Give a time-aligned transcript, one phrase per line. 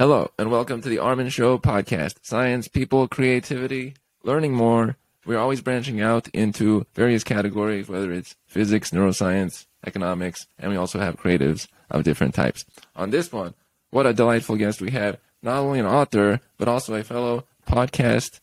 [0.00, 2.16] Hello, and welcome to the Armin Show podcast.
[2.22, 3.94] Science, people, creativity,
[4.24, 4.96] learning more.
[5.24, 10.98] We're always branching out into various categories, whether it's physics, neuroscience, economics, and we also
[10.98, 12.64] have creatives of different types.
[12.96, 13.54] On this one,
[13.90, 15.16] what a delightful guest we have.
[15.42, 18.40] Not only an author, but also a fellow podcast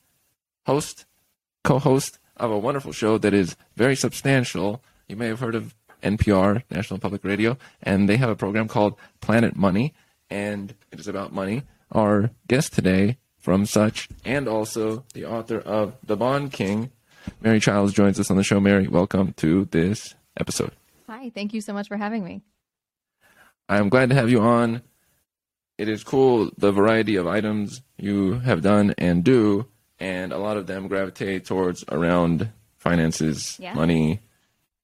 [0.65, 1.05] host,
[1.65, 4.81] co host of a wonderful show that is very substantial.
[5.09, 8.95] You may have heard of NPR, National Public Radio, and they have a program called
[9.19, 9.93] Planet Money,
[10.31, 11.63] and it is about money.
[11.91, 16.91] Our guest today from such, and also the author of The Bond King,
[17.41, 18.59] Mary Childs, joins us on the show.
[18.59, 20.71] Mary, welcome to this episode.
[21.07, 22.41] Hi, thank you so much for having me.
[23.67, 24.81] I'm glad to have you on.
[25.77, 29.65] It is cool the variety of items you have done and do,
[29.99, 33.73] and a lot of them gravitate towards around finances, Yeah.
[33.73, 34.21] money,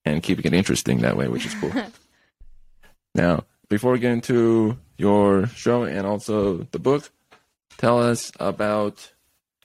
[0.03, 1.71] and keeping it interesting that way, which is cool.
[3.15, 7.09] now, before we get into your show and also the book,
[7.77, 9.11] tell us about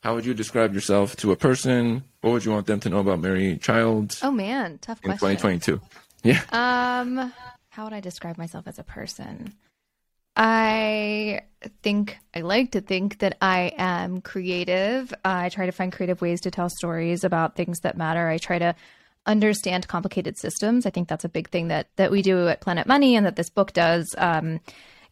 [0.02, 2.04] how would you describe yourself to a person?
[2.20, 5.36] What would you want them to know about Mary Childs Oh man, tough in question.
[5.36, 5.80] 2022?
[6.24, 6.40] Yeah.
[6.52, 7.32] Um,
[7.70, 9.54] how would I describe myself as a person?
[10.36, 11.42] I
[11.82, 15.12] think I like to think that I am creative.
[15.24, 18.28] I try to find creative ways to tell stories about things that matter.
[18.28, 18.74] I try to
[19.26, 20.86] understand complicated systems.
[20.86, 23.36] I think that's a big thing that that we do at Planet Money and that
[23.36, 24.14] this book does.
[24.16, 24.60] Um,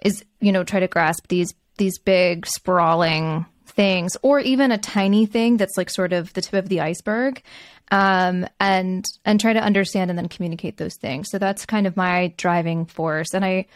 [0.03, 5.27] is you know try to grasp these these big sprawling things or even a tiny
[5.27, 7.43] thing that's like sort of the tip of the iceberg
[7.91, 11.29] um, and and try to understand and then communicate those things.
[11.31, 13.35] So that's kind of my driving force.
[13.35, 13.67] And i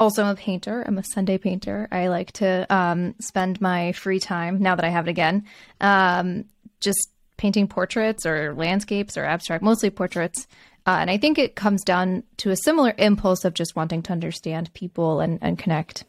[0.00, 0.84] also am a painter.
[0.86, 1.88] I'm a sunday painter.
[1.90, 5.44] I like to um, spend my free time now that i have it again
[5.80, 6.44] um,
[6.80, 10.46] just painting portraits or landscapes or abstract mostly portraits
[10.86, 14.12] uh, and i think it comes down to a similar impulse of just wanting to
[14.12, 16.04] understand people and, and connect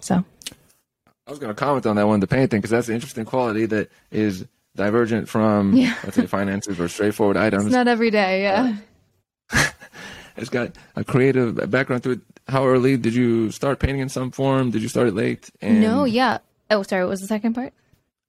[0.00, 0.24] so
[1.26, 3.64] I was going to comment on that one, the painting, because that's an interesting quality
[3.64, 4.44] that is
[4.76, 5.94] divergent from, Yeah.
[6.04, 7.64] let's say, finances or straightforward items.
[7.64, 8.76] it's not every day yeah
[10.36, 12.20] it's got a creative background to it.
[12.48, 14.70] How early did you start painting in some form?
[14.70, 15.48] Did you start it late?
[15.62, 16.38] And no yeah
[16.70, 17.72] oh sorry what was the second part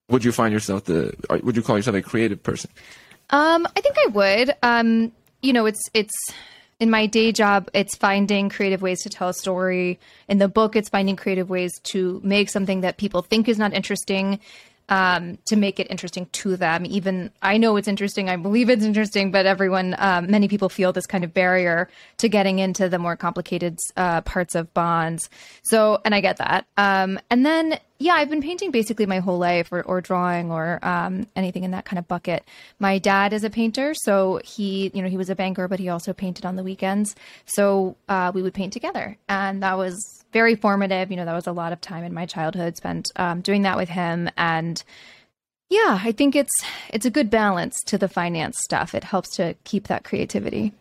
[0.09, 1.13] Would you find yourself the?
[1.43, 2.69] Would you call yourself a creative person?
[3.31, 4.55] Um, I think I would.
[4.61, 5.11] Um,
[5.41, 6.13] you know, it's it's
[6.79, 9.99] in my day job, it's finding creative ways to tell a story.
[10.27, 13.73] In the book, it's finding creative ways to make something that people think is not
[13.73, 14.39] interesting,
[14.89, 16.85] um, to make it interesting to them.
[16.85, 20.93] Even I know it's interesting, I believe it's interesting, but everyone, um, many people feel
[20.93, 25.29] this kind of barrier to getting into the more complicated uh, parts of bonds.
[25.63, 26.65] So, and I get that.
[26.77, 30.79] Um, and then yeah, I've been painting basically my whole life, or, or drawing, or
[30.83, 32.43] um, anything in that kind of bucket.
[32.77, 35.87] My dad is a painter, so he, you know, he was a banker, but he
[35.87, 37.15] also painted on the weekends.
[37.45, 41.09] So uh, we would paint together, and that was very formative.
[41.11, 43.77] You know, that was a lot of time in my childhood spent um, doing that
[43.77, 44.83] with him, and
[45.69, 46.53] yeah, I think it's
[46.89, 48.93] it's a good balance to the finance stuff.
[48.93, 50.73] It helps to keep that creativity.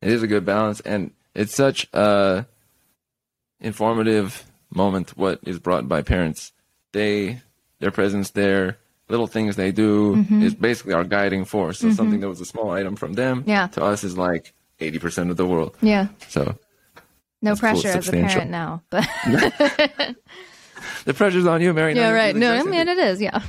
[0.00, 2.46] It is a good balance, and it's such a
[3.60, 5.16] informative moment.
[5.16, 6.52] What is brought by parents,
[6.92, 7.40] they
[7.80, 8.78] their presence there,
[9.08, 10.42] little things they do Mm-hmm.
[10.42, 11.80] is basically our guiding force.
[11.80, 13.66] So something that was a small item from them Yeah.
[13.74, 15.76] to us is like eighty percent of the world.
[15.82, 16.56] Yeah, So
[17.42, 19.06] no pressure as a parent now, but
[21.04, 21.94] the pressure's on you, Mary.
[21.94, 22.34] Yeah, right.
[22.34, 23.20] No, I mean it is.
[23.20, 23.42] Yeah.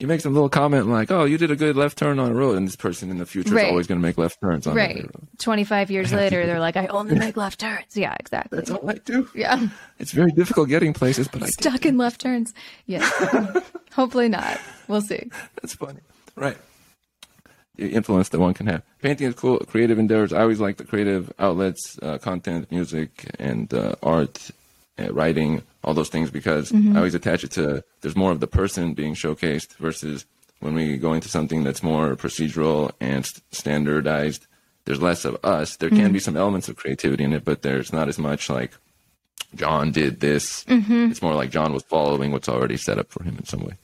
[0.00, 2.34] you make some little comment like, "Oh, you did a good left turn on a
[2.34, 3.66] road," and this person in the future Right.
[3.66, 4.96] is always going to make left turns on Right.
[4.96, 5.28] the road.
[5.38, 7.96] 25 years later, they're like, I only make left turns.
[7.96, 8.58] Yeah, exactly.
[8.58, 9.28] That's all I do.
[9.34, 9.68] Yeah.
[9.98, 11.52] It's very difficult getting places, but I do.
[11.52, 12.52] Stuck in left turns.
[12.86, 13.08] Yeah.
[13.92, 14.60] Hopefully not.
[14.88, 15.30] We'll see.
[15.62, 16.00] That's funny,
[16.36, 16.56] right?
[17.76, 18.82] The influence that one can have.
[19.02, 19.58] Painting is cool.
[19.58, 20.32] Creative endeavors.
[20.32, 24.50] I always like the creative outlets, uh, content, music, and uh, art,
[24.98, 27.82] uh, writing, all those things because I always attach it to.
[28.00, 30.24] There's more of the person being showcased versus
[30.60, 34.46] when we go into something that's more procedural and st- standardized.
[34.84, 35.76] There's less of us.
[35.76, 38.72] There can be some elements of creativity in it, but there's not as much like
[39.54, 40.64] John did this.
[40.68, 43.74] It's more like John was following what's already set up for him in some way.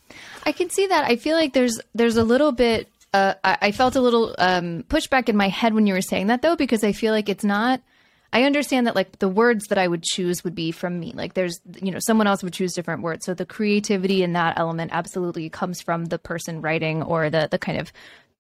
[0.45, 1.05] I can see that.
[1.05, 2.89] I feel like there's there's a little bit.
[3.13, 6.29] Uh, I, I felt a little um, pushback in my head when you were saying
[6.29, 7.81] that, though, because I feel like it's not.
[8.33, 11.13] I understand that like the words that I would choose would be from me.
[11.15, 13.27] Like there's you know someone else would choose different words.
[13.27, 17.59] So the creativity in that element absolutely comes from the person writing or the the
[17.59, 17.93] kind of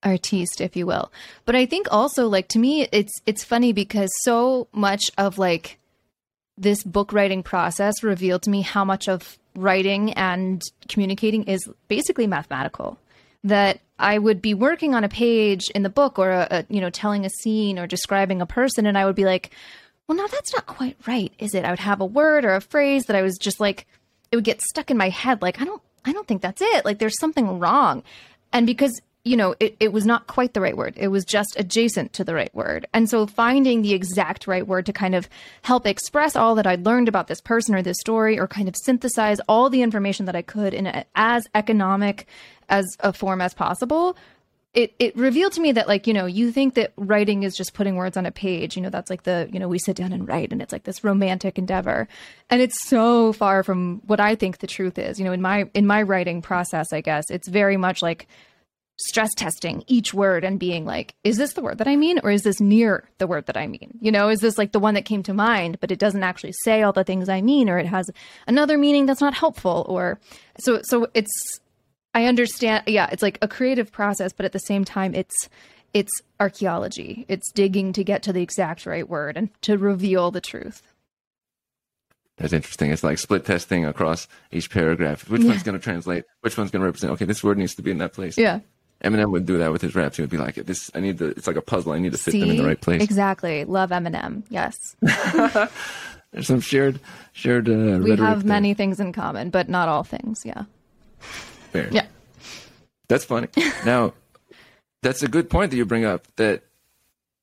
[0.04, 1.12] artiste, if you will.
[1.44, 5.78] But I think also like to me it's it's funny because so much of like
[6.56, 12.26] this book writing process revealed to me how much of writing and communicating is basically
[12.26, 12.98] mathematical
[13.44, 16.80] that I would be working on a page in the book or a, a, you
[16.80, 19.50] know telling a scene or describing a person and I would be like
[20.10, 21.64] well, now that's not quite right, is it?
[21.64, 23.86] I would have a word or a phrase that I was just like,
[24.32, 25.40] it would get stuck in my head.
[25.40, 26.84] Like, I don't, I don't think that's it.
[26.84, 28.02] Like, there's something wrong.
[28.52, 30.94] And because you know, it, it was not quite the right word.
[30.96, 32.86] It was just adjacent to the right word.
[32.94, 35.28] And so finding the exact right word to kind of
[35.62, 38.76] help express all that I'd learned about this person or this story or kind of
[38.76, 42.26] synthesize all the information that I could in a, as economic
[42.70, 44.16] as a form as possible.
[44.72, 47.74] It, it revealed to me that like you know you think that writing is just
[47.74, 50.12] putting words on a page you know that's like the you know we sit down
[50.12, 52.06] and write and it's like this romantic endeavor
[52.50, 55.68] and it's so far from what i think the truth is you know in my
[55.74, 58.28] in my writing process i guess it's very much like
[59.00, 62.20] stress testing each word and being like, is this the word that I mean?
[62.22, 63.98] Or is this near the word that I mean?
[64.00, 66.52] You know, is this like the one that came to mind, but it doesn't actually
[66.64, 68.10] say all the things I mean, or it has
[68.46, 69.86] another meaning that's not helpful?
[69.88, 70.20] Or
[70.58, 71.60] so, so it's,
[72.14, 72.84] I understand.
[72.86, 73.08] Yeah.
[73.12, 75.48] It's like a creative process, but at the same time, it's,
[75.94, 77.24] it's archaeology.
[77.28, 80.82] It's digging to get to the exact right word and to reveal the truth.
[82.40, 82.90] That's interesting.
[82.90, 85.28] It's like split testing across each paragraph.
[85.28, 85.48] Which yeah.
[85.48, 86.24] one's going to translate?
[86.40, 87.12] Which one's going to represent?
[87.12, 88.38] Okay, this word needs to be in that place.
[88.38, 88.60] Yeah.
[89.04, 90.16] Eminem would do that with his raps.
[90.16, 91.28] He would be like, "This, I need to.
[91.28, 91.92] It's like a puzzle.
[91.92, 92.40] I need to fit See?
[92.40, 93.64] them in the right place." Exactly.
[93.64, 94.42] Love Eminem.
[94.50, 94.96] Yes.
[96.32, 97.00] There's some shared,
[97.32, 97.68] shared.
[97.68, 100.42] Uh, we have many things in common, but not all things.
[100.44, 100.64] Yeah.
[101.72, 101.88] Fair.
[101.90, 102.06] Yeah.
[103.08, 103.48] That's funny.
[103.84, 104.14] now,
[105.02, 106.26] that's a good point that you bring up.
[106.36, 106.62] That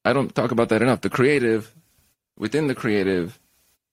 [0.05, 1.01] I don't talk about that enough.
[1.01, 1.73] The creative,
[2.37, 3.39] within the creative,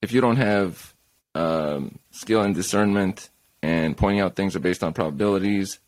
[0.01, 0.93] if you don't have
[1.33, 3.29] um, skill and discernment
[3.61, 5.79] and pointing out things are based on probabilities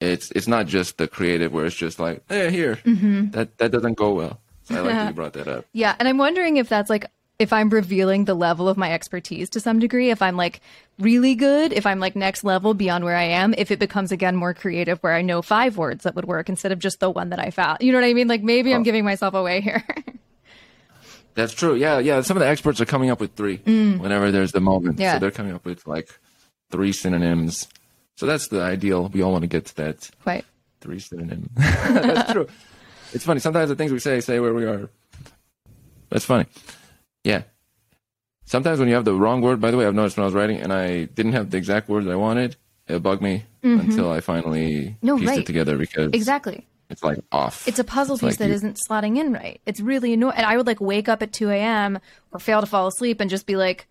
[0.00, 2.76] it's it's not just the creative where it's just like, hey, here.
[2.76, 3.30] Mm-hmm.
[3.30, 4.40] That that doesn't go well.
[4.64, 5.64] So I like that you brought that up.
[5.72, 7.06] Yeah, and I'm wondering if that's like
[7.38, 10.60] if I'm revealing the level of my expertise to some degree, if I'm like
[10.98, 14.36] really good, if I'm like next level beyond where I am, if it becomes again
[14.36, 17.30] more creative where I know five words that would work instead of just the one
[17.30, 17.78] that I found.
[17.80, 18.28] You know what I mean?
[18.28, 18.76] Like maybe oh.
[18.76, 19.84] I'm giving myself away here.
[21.34, 21.76] That's true.
[21.76, 22.20] Yeah, yeah.
[22.22, 24.00] Some of the experts are coming up with three mm.
[24.00, 24.98] whenever there's the moment.
[24.98, 25.14] Yeah.
[25.14, 26.18] So they're coming up with like
[26.70, 27.68] three synonyms
[28.18, 29.08] so that's the ideal.
[29.10, 30.10] We all want to get to that.
[30.24, 30.44] Right.
[30.80, 31.50] Three synonym.
[31.54, 32.48] that's true.
[33.10, 33.40] It's funny.
[33.40, 34.90] Sometimes the things we say say where we are.
[36.10, 36.44] That's funny.
[37.28, 37.42] Yeah.
[38.46, 40.34] Sometimes when you have the wrong word, by the way, I've noticed when I was
[40.34, 43.80] writing and I didn't have the exact words I wanted, it bugged me mm-hmm.
[43.80, 45.38] until I finally no, pieced right.
[45.40, 47.68] it together because exactly it's like off.
[47.68, 49.60] It's a puzzle it's piece like that not slotting in right.
[49.66, 50.36] It's really annoying.
[50.36, 51.98] And I would like wake up at 2 a.m.
[52.32, 53.86] or fail to fall asleep and just be like,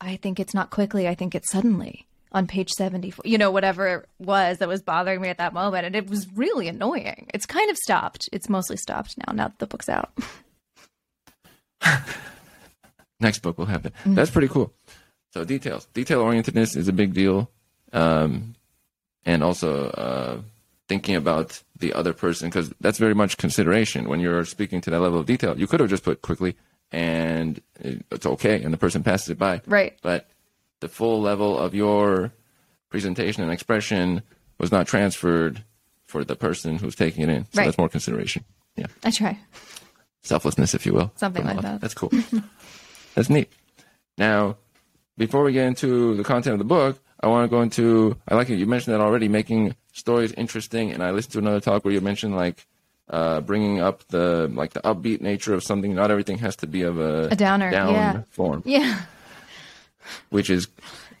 [0.00, 1.06] I think it's not quickly.
[1.06, 5.20] I think it's suddenly on page 74, you know, whatever it was that was bothering
[5.20, 5.86] me at that moment.
[5.86, 7.28] And it was really annoying.
[7.32, 8.28] It's kind of stopped.
[8.32, 10.10] It's mostly stopped now, now that the book's out.
[13.20, 13.92] Next book will have it.
[14.00, 14.14] Mm-hmm.
[14.14, 14.72] That's pretty cool.
[15.32, 17.50] So details, detail orientedness is a big deal.
[17.92, 18.54] Um,
[19.24, 20.40] and also, uh,
[20.90, 24.98] thinking about the other person because that's very much consideration when you're speaking to that
[24.98, 25.56] level of detail.
[25.56, 26.56] You could have just put quickly
[26.90, 29.62] and it's okay and the person passes it by.
[29.66, 29.96] Right.
[30.02, 30.28] But
[30.80, 32.32] the full level of your
[32.88, 34.22] presentation and expression
[34.58, 35.62] was not transferred
[36.06, 37.44] for the person who's taking it in.
[37.44, 37.66] So right.
[37.66, 38.44] that's more consideration.
[38.74, 38.86] Yeah.
[39.04, 39.38] I try.
[40.22, 41.12] Selflessness, if you will.
[41.14, 41.80] Something like that.
[41.80, 42.10] That's cool.
[43.14, 43.52] that's neat.
[44.18, 44.56] Now,
[45.16, 48.34] before we get into the content of the book, I want to go into, I
[48.34, 50.92] like it, you mentioned that already, making stories interesting.
[50.92, 52.66] And I listened to another talk where you mentioned like,
[53.08, 55.92] uh, bringing up the like the upbeat nature of something.
[55.92, 58.22] Not everything has to be of a, a downer down yeah.
[58.30, 58.62] form.
[58.64, 59.00] Yeah
[60.30, 60.68] which is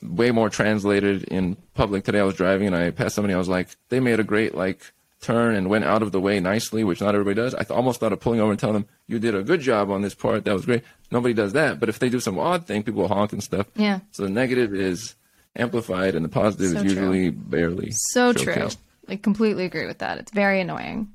[0.02, 2.04] way more translated in public.
[2.04, 3.34] Today I was driving and I passed somebody.
[3.34, 6.40] I was like, they made a great like turn and went out of the way
[6.40, 7.54] nicely, which not everybody does.
[7.54, 9.90] I th- almost thought of pulling over and telling them, you did a good job
[9.90, 10.44] on this part.
[10.44, 10.82] That was great.
[11.10, 11.80] Nobody does that.
[11.80, 13.66] But if they do some odd thing, people will honk and stuff.
[13.74, 14.00] Yeah.
[14.12, 15.14] So the negative is
[15.56, 17.38] amplified and the positive so is usually true.
[17.38, 17.90] barely.
[17.92, 18.54] So showcased.
[18.54, 18.68] true.
[19.08, 20.18] I completely agree with that.
[20.18, 21.12] It's very annoying.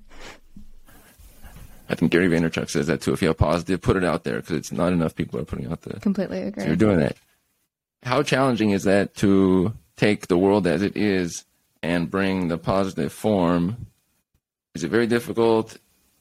[1.87, 3.13] I think Gary Vaynerchuk says that too.
[3.13, 5.71] If you have positive, put it out there because it's not enough people are putting
[5.71, 5.99] out the.
[5.99, 6.63] Completely agree.
[6.63, 7.15] So you're doing that
[8.05, 11.43] how challenging is that to take the world as it is
[11.81, 13.87] and bring the positive form?
[14.75, 15.77] Is it very difficult?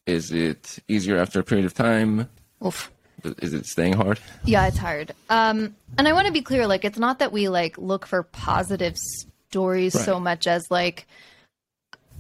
[0.06, 2.28] Is it easier after a period of time?
[2.64, 2.90] Oof.
[3.38, 4.18] Is it staying hard?
[4.44, 5.12] Yeah, it's hard.
[5.28, 8.23] Um, and I want to be clear, like, it's not that we like look for
[8.23, 10.04] positive stories right.
[10.04, 11.06] so much as like,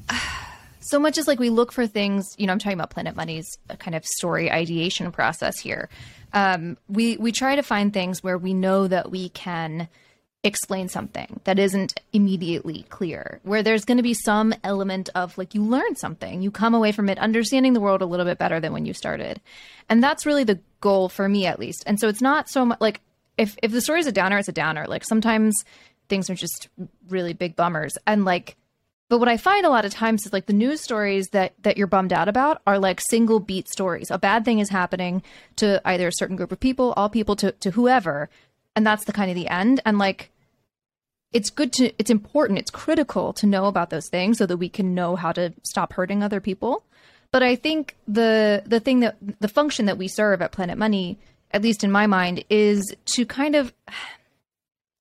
[0.80, 2.26] so much as like we look for things.
[2.36, 3.46] You know, I'm talking about Planet Money's
[3.78, 5.88] kind of story ideation process here
[6.34, 9.88] um, we we try to find things where we know that we can
[10.44, 15.54] explain something that isn't immediately clear where there's going to be some element of like
[15.54, 18.60] you learn something you come away from it understanding the world a little bit better
[18.60, 19.40] than when you started.
[19.88, 21.82] And that's really the goal for me at least.
[21.86, 23.00] And so it's not so much like
[23.38, 24.86] if if the story's a downer it's a downer.
[24.86, 25.54] Like sometimes
[26.10, 26.68] things are just
[27.08, 27.96] really big bummers.
[28.06, 28.56] And like
[29.08, 31.78] But what I find a lot of times is like the news stories that that
[31.78, 34.10] you're bummed out about are like single beat stories.
[34.10, 35.22] A bad thing is happening
[35.56, 38.28] to either a certain group of people, all people to to whoever,
[38.76, 39.80] and that's the kind of the end.
[39.86, 40.30] And like
[41.34, 44.68] it's good to it's important, it's critical to know about those things so that we
[44.70, 46.84] can know how to stop hurting other people.
[47.32, 51.18] But I think the the thing that the function that we serve at Planet Money,
[51.50, 53.74] at least in my mind, is to kind of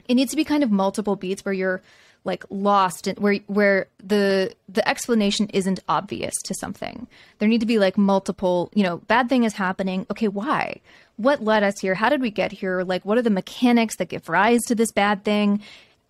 [0.09, 1.81] it needs to be kind of multiple beats where you're
[2.25, 7.05] like lost and where where the the explanation isn't obvious to something.
[7.37, 10.07] There need to be like multiple, you know, bad thing is happening.
[10.09, 10.81] Okay, why?
[11.17, 11.93] What led us here?
[11.93, 12.81] How did we get here?
[12.81, 15.61] Like what are the mechanics that give rise to this bad thing?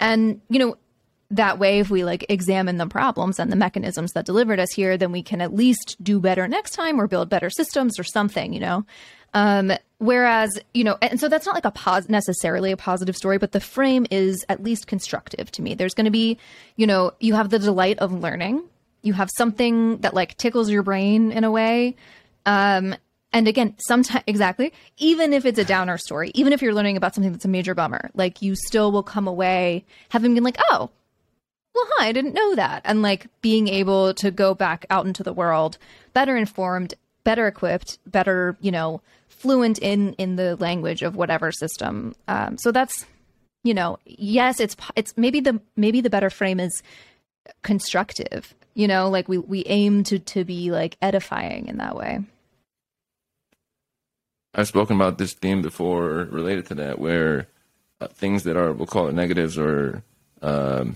[0.04, 0.78] And you know,
[1.32, 4.98] that way if we like examine the problems and the mechanisms that delivered us here,
[4.98, 8.54] then we can at least do better next time or build better systems or something,
[8.54, 8.86] you know.
[9.34, 13.40] Um, whereas, you know, and so that's not like a pos- necessarily a positive story,
[13.40, 15.74] but the frame is at least constructive to me.
[15.74, 16.38] There's going to be,
[16.76, 18.62] you know, you have the delight of learning.
[19.02, 21.96] You have something that like tickles your brain in a way.
[22.46, 22.96] Um,
[23.34, 27.16] and again, sometimes exactly, even if it's a downer story, even if you're learning about
[27.16, 30.90] something that's a major bummer, like you still will come away having been like, oh,
[31.76, 32.84] well, hi, I didn't know that.
[32.86, 35.78] And like being able to go back out into the world
[36.14, 42.16] better informed, better equipped, better, you know, fluent in in the language of whatever system.
[42.28, 43.06] Um, so that's
[43.64, 46.84] you know, yes, it's it's maybe the maybe the better frame is
[47.64, 48.54] constructive.
[48.76, 52.20] You know, like we we aim to to be like edifying in that way.
[54.56, 57.48] I've spoken about this theme before related to that, where
[58.00, 60.04] uh, things that are we'll call it negatives or
[60.42, 60.96] um,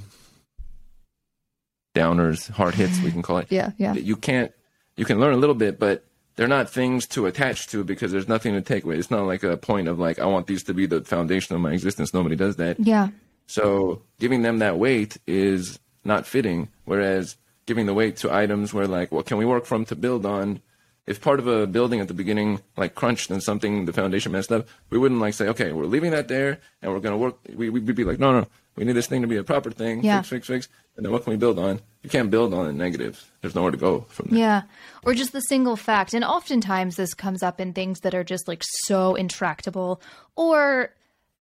[1.96, 3.48] downers, hard hits, we can call it.
[3.52, 3.94] Yeah, yeah.
[3.94, 4.52] You can't
[4.96, 6.04] you can learn a little bit, but
[6.36, 8.98] they're not things to attach to because there's nothing to take away.
[8.98, 11.62] It's not like a point of like I want these to be the foundation of
[11.62, 12.14] my existence.
[12.14, 12.80] Nobody does that.
[12.80, 13.10] Yeah.
[13.48, 16.70] So giving them that weight is not fitting.
[16.86, 20.26] Whereas giving the weight to items where like what can we work from to build
[20.26, 20.62] on?
[21.08, 24.52] If part of a building at the beginning like crunched and something the foundation messed
[24.52, 27.38] up, we wouldn't like say, okay, we're leaving that there and we're gonna work.
[27.56, 30.04] We we'd be like, no, no, we need this thing to be a proper thing.
[30.04, 30.22] Yeah.
[30.22, 30.70] Fix, fix, fix.
[30.96, 31.80] And then what can we build on?
[32.04, 33.32] You can't build on a negative.
[33.42, 34.40] There's nowhere to go from there.
[34.40, 34.62] Yeah.
[35.04, 36.14] Or just the single fact.
[36.14, 40.02] And oftentimes this comes up in things that are just like so intractable
[40.36, 40.92] or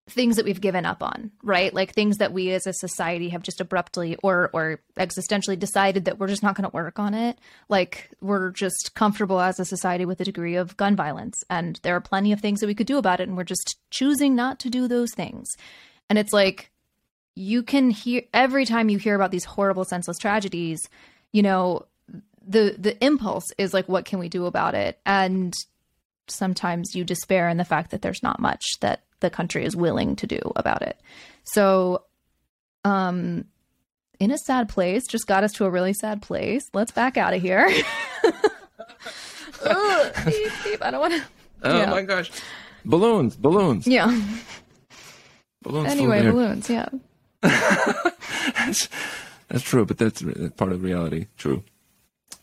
[0.07, 1.73] things that we've given up on, right?
[1.73, 6.19] Like things that we as a society have just abruptly or or existentially decided that
[6.19, 7.39] we're just not going to work on it.
[7.71, 11.97] Like we're just comfortable as a society with a degree of gun violence and there
[11.97, 14.59] are plenty of things that we could do about it and we're just choosing not
[14.61, 15.49] to do those things.
[16.11, 16.71] And it's like
[17.35, 20.87] you can hear every time you hear about these horrible senseless tragedies,
[21.33, 21.87] you know,
[22.47, 25.01] the the impulse is like what can we do about it?
[25.07, 25.55] And
[26.27, 30.17] sometimes you despair in the fact that there's not much that the country is willing
[30.17, 30.99] to do about it.
[31.45, 32.05] So
[32.85, 33.45] um
[34.21, 36.69] in a sad place just got us to a really sad place.
[36.73, 37.69] Let's back out of here.
[39.55, 41.23] Steve, I don't want to.
[41.63, 41.91] Oh Yeah.
[41.91, 42.31] my gosh.
[42.85, 43.87] Balloons, balloons.
[43.87, 44.07] Yeah.
[45.63, 45.91] Balloons.
[45.91, 46.69] Anyway, balloons.
[46.69, 46.89] Yeah.
[47.41, 48.89] that's,
[49.49, 50.23] that's true, but that's
[50.57, 51.27] part of reality.
[51.39, 51.63] True.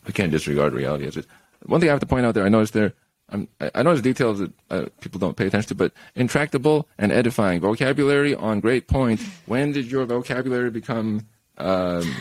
[0.07, 1.21] We can't disregard reality.
[1.65, 2.93] One thing I have to point out there, I noticed there,
[3.31, 7.11] I'm, I I noticed details that uh, people don't pay attention to, but intractable and
[7.11, 9.21] edifying vocabulary on great point.
[9.45, 11.27] When did your vocabulary become?
[11.57, 12.13] Um,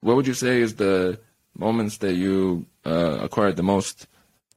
[0.00, 1.18] what would you say is the
[1.56, 4.06] moments that you uh, acquired the most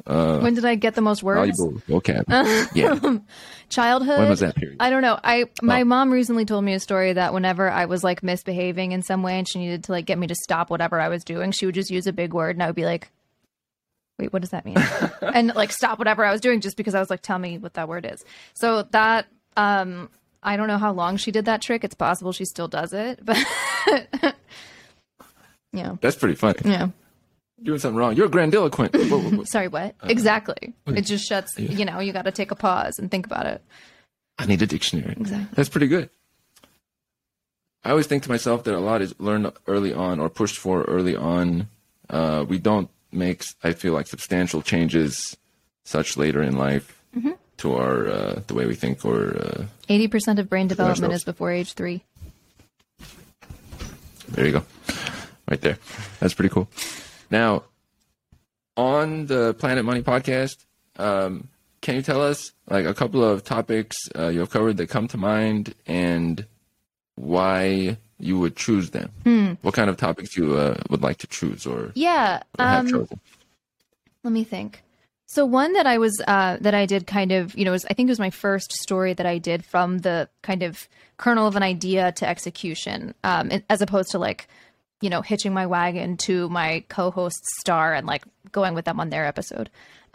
[0.06, 1.60] when did I get the most words?
[1.60, 2.26] valuable vocab?
[2.76, 3.18] yeah.
[3.70, 4.20] Childhood.
[4.20, 4.78] When was that period?
[4.80, 5.20] I don't know.
[5.24, 5.86] I my Oh.
[5.86, 9.38] mom recently told me a story that whenever I was like misbehaving in some way
[9.38, 11.76] and she needed to like get me to stop whatever I was doing, she would
[11.76, 13.12] just use a big word and I would be like,
[14.22, 14.78] "Wait, what does that mean?"
[15.22, 17.74] and like stop whatever I was doing just because I was like, "Tell me what
[17.74, 18.24] that word is."
[18.54, 19.26] So that
[19.58, 20.10] um
[20.44, 21.84] I don't know how long she did that trick.
[21.84, 23.38] It's possible she still does it, but
[25.74, 25.96] yeah.
[26.02, 26.60] That's pretty funny.
[26.66, 26.90] Yeah.
[27.62, 28.16] Doing something wrong.
[28.16, 28.96] You're grandiloquent.
[28.96, 29.44] Whoa, whoa, whoa.
[29.44, 29.94] Sorry, what?
[30.02, 30.74] Uh, exactly.
[30.88, 33.62] It just shuts, you know, you got to take a pause and think about it.
[34.40, 35.14] I need a dictionary.
[35.20, 35.50] Exactly.
[35.54, 36.10] That's pretty good.
[37.84, 40.84] I always think to myself that a lot is learned early on or pushed for
[40.84, 41.68] early on.
[42.10, 45.36] Uh, we don't make, I feel like, substantial changes
[45.86, 47.32] such later in life Mm-hmm.
[47.58, 51.52] to our uh, the way we think or uh, 80% of brain development is before
[51.52, 52.04] age three.
[54.30, 54.64] There you go.
[55.50, 55.78] Right there.
[56.22, 56.70] That's pretty cool.
[57.30, 57.64] Now,
[58.78, 60.64] on the Planet Money podcast,
[60.98, 61.50] um,
[61.82, 65.10] can you tell us like a couple of topics uh, you have covered that come
[65.10, 66.46] to mind and
[67.16, 69.58] why you would choose them?
[69.62, 72.42] What kind of topics you uh, would like to choose or, Yeah.
[72.60, 73.08] or have Um,
[74.24, 74.84] let me think.
[75.28, 77.94] So one that I was uh, that I did kind of you know was I
[77.94, 80.88] think it was my first story that I did from the kind of
[81.18, 84.48] kernel of an idea to execution, um, as opposed to like
[85.00, 89.10] you know, hitching my wagon to my co-host Star and like going with them on
[89.10, 89.68] their episode.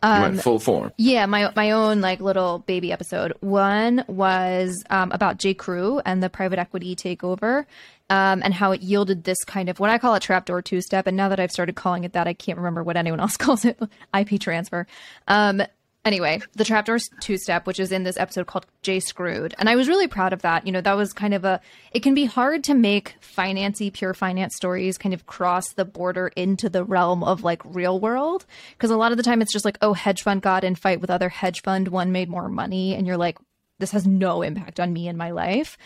[0.02, 0.92] Um, full form.
[0.98, 3.32] Yeah, my my own like little baby episode.
[3.40, 5.54] One was um, about J.
[5.54, 7.64] Crew and the private equity takeover,
[8.10, 11.06] um, and how it yielded this kind of what I call a trapdoor two step.
[11.06, 13.64] And now that I've started calling it that, I can't remember what anyone else calls
[13.64, 13.78] it.
[14.14, 14.86] IP transfer.
[15.28, 15.62] Um,
[16.04, 19.76] anyway, the trapdoor two step, which is in this episode called J Screwed, and I
[19.76, 20.66] was really proud of that.
[20.66, 21.60] You know, that was kind of a.
[21.92, 26.28] It can be hard to make financy, pure finance stories kind of cross the border
[26.36, 29.64] into the realm of like real world, because a lot of the time it's just
[29.64, 32.94] like, oh, hedge fund got in fight with other hedge fund, one made more money,
[32.94, 33.38] and you're like,
[33.78, 35.76] this has no impact on me and my life.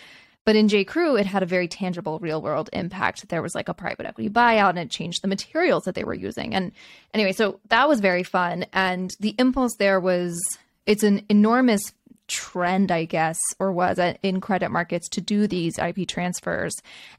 [0.45, 0.85] But in J.
[0.85, 3.29] Crew, it had a very tangible real world impact.
[3.29, 6.15] There was like a private equity buyout and it changed the materials that they were
[6.15, 6.55] using.
[6.55, 6.73] And
[7.13, 8.65] anyway, so that was very fun.
[8.73, 10.41] And the impulse there was
[10.87, 11.93] it's an enormous
[12.27, 16.75] trend, I guess, or was uh, in credit markets to do these IP transfers.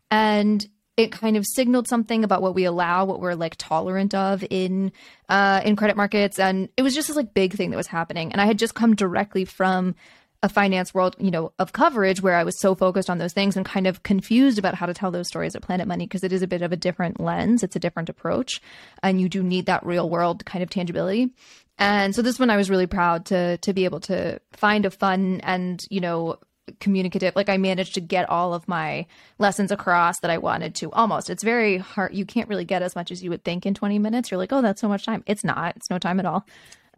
[0.09, 4.43] And it kind of signaled something about what we allow, what we're like tolerant of
[4.49, 4.91] in
[5.29, 8.31] uh, in credit markets, and it was just this like big thing that was happening.
[8.31, 9.95] And I had just come directly from
[10.43, 13.55] a finance world, you know, of coverage where I was so focused on those things
[13.55, 16.33] and kind of confused about how to tell those stories at Planet Money because it
[16.33, 17.61] is a bit of a different lens.
[17.61, 18.61] It's a different approach,
[19.03, 21.29] and you do need that real world kind of tangibility.
[21.77, 24.91] And so this one, I was really proud to to be able to find a
[24.91, 26.37] fun and you know
[26.79, 27.35] communicative.
[27.35, 29.05] Like I managed to get all of my
[29.37, 30.91] lessons across that I wanted to.
[30.91, 32.15] Almost, it's very hard.
[32.15, 34.31] You can't really get as much as you would think in twenty minutes.
[34.31, 35.23] You're like, oh, that's so much time.
[35.27, 35.75] It's not.
[35.75, 36.47] It's no time at all,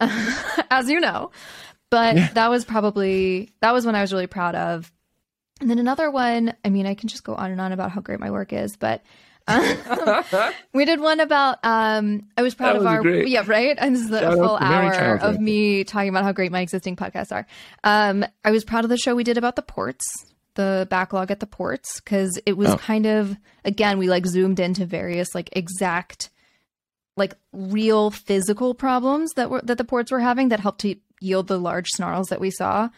[0.70, 1.30] as you know
[1.94, 4.90] but that was probably that was one I was really proud of.
[5.60, 8.00] And then another one, I mean, I can just go on and on about how
[8.00, 9.02] great my work is, but
[9.46, 13.28] uh, we did one about um I was proud That of was our great.
[13.28, 13.76] yeah, right?
[13.78, 16.96] And this is the Shout full hour of me talking about how great my existing
[16.96, 17.46] podcasts are.
[17.84, 20.04] Um I was proud of the show we did about the ports,
[20.54, 22.76] the backlog at the ports cuz it was Oh.
[22.78, 26.30] kind of again, we like zoomed into various like exact
[27.16, 31.48] like real physical problems that were that the ports were having that helped to yield
[31.48, 32.88] the large snarls that we saw.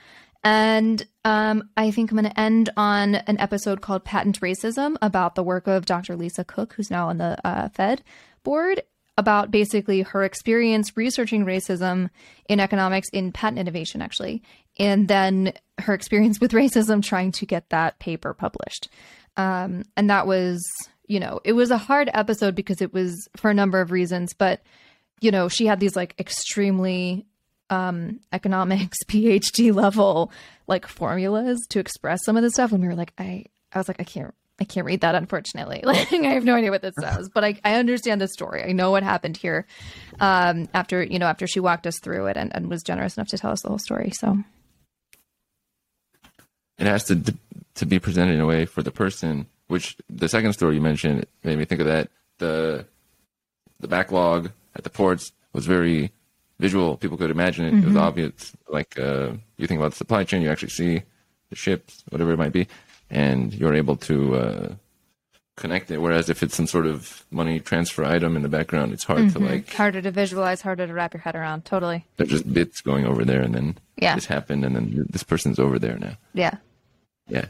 [0.45, 5.35] And um, I think I'm going to end on an episode called Patent Racism about
[5.35, 6.15] the work of Dr.
[6.15, 8.03] Lisa Cook, who's now on the uh, Fed
[8.45, 8.83] board,
[9.19, 12.11] about basically her experience researching racism
[12.49, 14.43] in economics in patent innovation, actually,
[14.79, 18.89] and then her experience with racism trying to get that paper published.
[19.37, 20.65] Um, and that was,
[21.09, 24.33] you know, it was a hard episode because it was for a number of reasons,
[24.33, 24.63] but,
[25.21, 27.27] you know, she had these like extremely
[27.71, 30.31] um economics PhD level
[30.67, 33.89] like formulas to express some of the stuff and we were like I I was
[33.89, 36.95] like I can't I can't read that unfortunately like I have no idea what this
[37.01, 39.67] says but I, I understand the story I know what happened here
[40.21, 43.29] um after you know after she walked us through it and, and was generous enough
[43.29, 44.39] to tell us the whole story so
[46.79, 47.35] it has to
[47.77, 49.47] to be presented in a way for the person.
[49.69, 52.09] Which the second story you mentioned made me think of that.
[52.39, 52.87] The
[53.81, 56.13] the backlog at the ports was very
[56.59, 56.97] visual.
[56.97, 57.75] People could imagine it.
[57.75, 58.53] It was obvious.
[58.69, 61.03] Like uh, you think about the supply chain, you actually see
[61.51, 62.67] the ships, whatever it might be,
[63.11, 64.75] and you're able to uh,
[65.57, 65.99] connect it.
[65.99, 69.39] Whereas if it's some sort of money transfer item in the background, it's hard to
[69.39, 69.73] like.
[69.73, 73.25] harder to visualize harder to wrap your head around totally They're just bits going over
[73.25, 74.15] there, and then Yeah.
[74.15, 76.17] this happened, and then this person's over there now.
[76.35, 76.57] yeah
[77.29, 77.47] Yeah.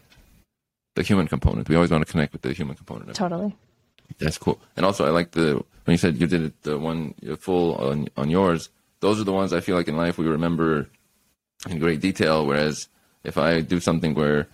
[0.94, 1.68] The human component.
[1.68, 3.10] We always want to connect with the human component.
[3.10, 3.14] it.
[3.16, 3.54] totally
[4.18, 4.58] That's cool.
[4.76, 8.08] And also, I like the when you said you did it the one full on
[8.16, 8.68] on yours.
[9.00, 10.88] Those are the ones I feel like in life we remember
[11.68, 12.46] in great detail.
[12.46, 12.88] Whereas
[13.24, 14.46] if I do something where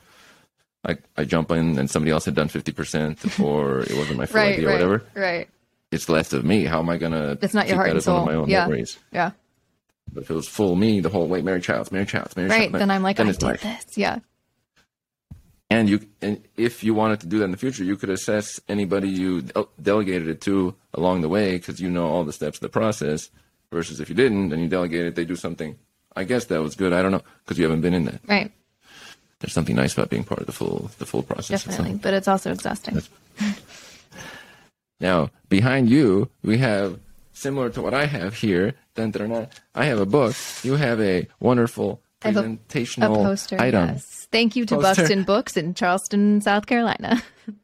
[0.84, 4.26] I I jump in and somebody else had done fifty percent or it wasn't my
[4.26, 5.48] full right idea right or whatever, right
[5.90, 6.64] it's less of me.
[6.64, 7.38] How am I gonna?
[7.42, 8.24] It's not your heart and of soul.
[8.26, 8.62] my own Yeah.
[8.64, 8.98] memories?
[9.12, 9.32] yeah
[10.12, 12.60] But if it was full me the whole way, Mary Childs, Mary Childs, Mary right
[12.70, 14.18] Childs, then I'm like then I did like- this yeah
[15.70, 18.60] And you, and if you wanted to do that in the future, you could assess
[18.68, 22.58] anybody you de- delegated it to along the way because you know all the steps
[22.58, 23.30] of the process.
[23.72, 25.76] Versus if you didn't and you delegated, they do something.
[26.14, 26.92] I guess that was good.
[26.92, 28.20] I don't know because you haven't been in that.
[28.28, 28.52] right
[29.40, 31.64] There's something nice about being part of the full the full process.
[31.64, 33.00] Definitely but it's also exhausting
[35.00, 37.00] Now behind you, we have
[37.32, 38.74] similar to what I have here.
[38.94, 40.36] Dun, dun, dun, I have a book.
[40.62, 43.88] You have a wonderful have a- a presentational poster item.
[43.88, 45.02] yes thank you to Poster.
[45.02, 47.20] Buxton Books in Charleston South Carolina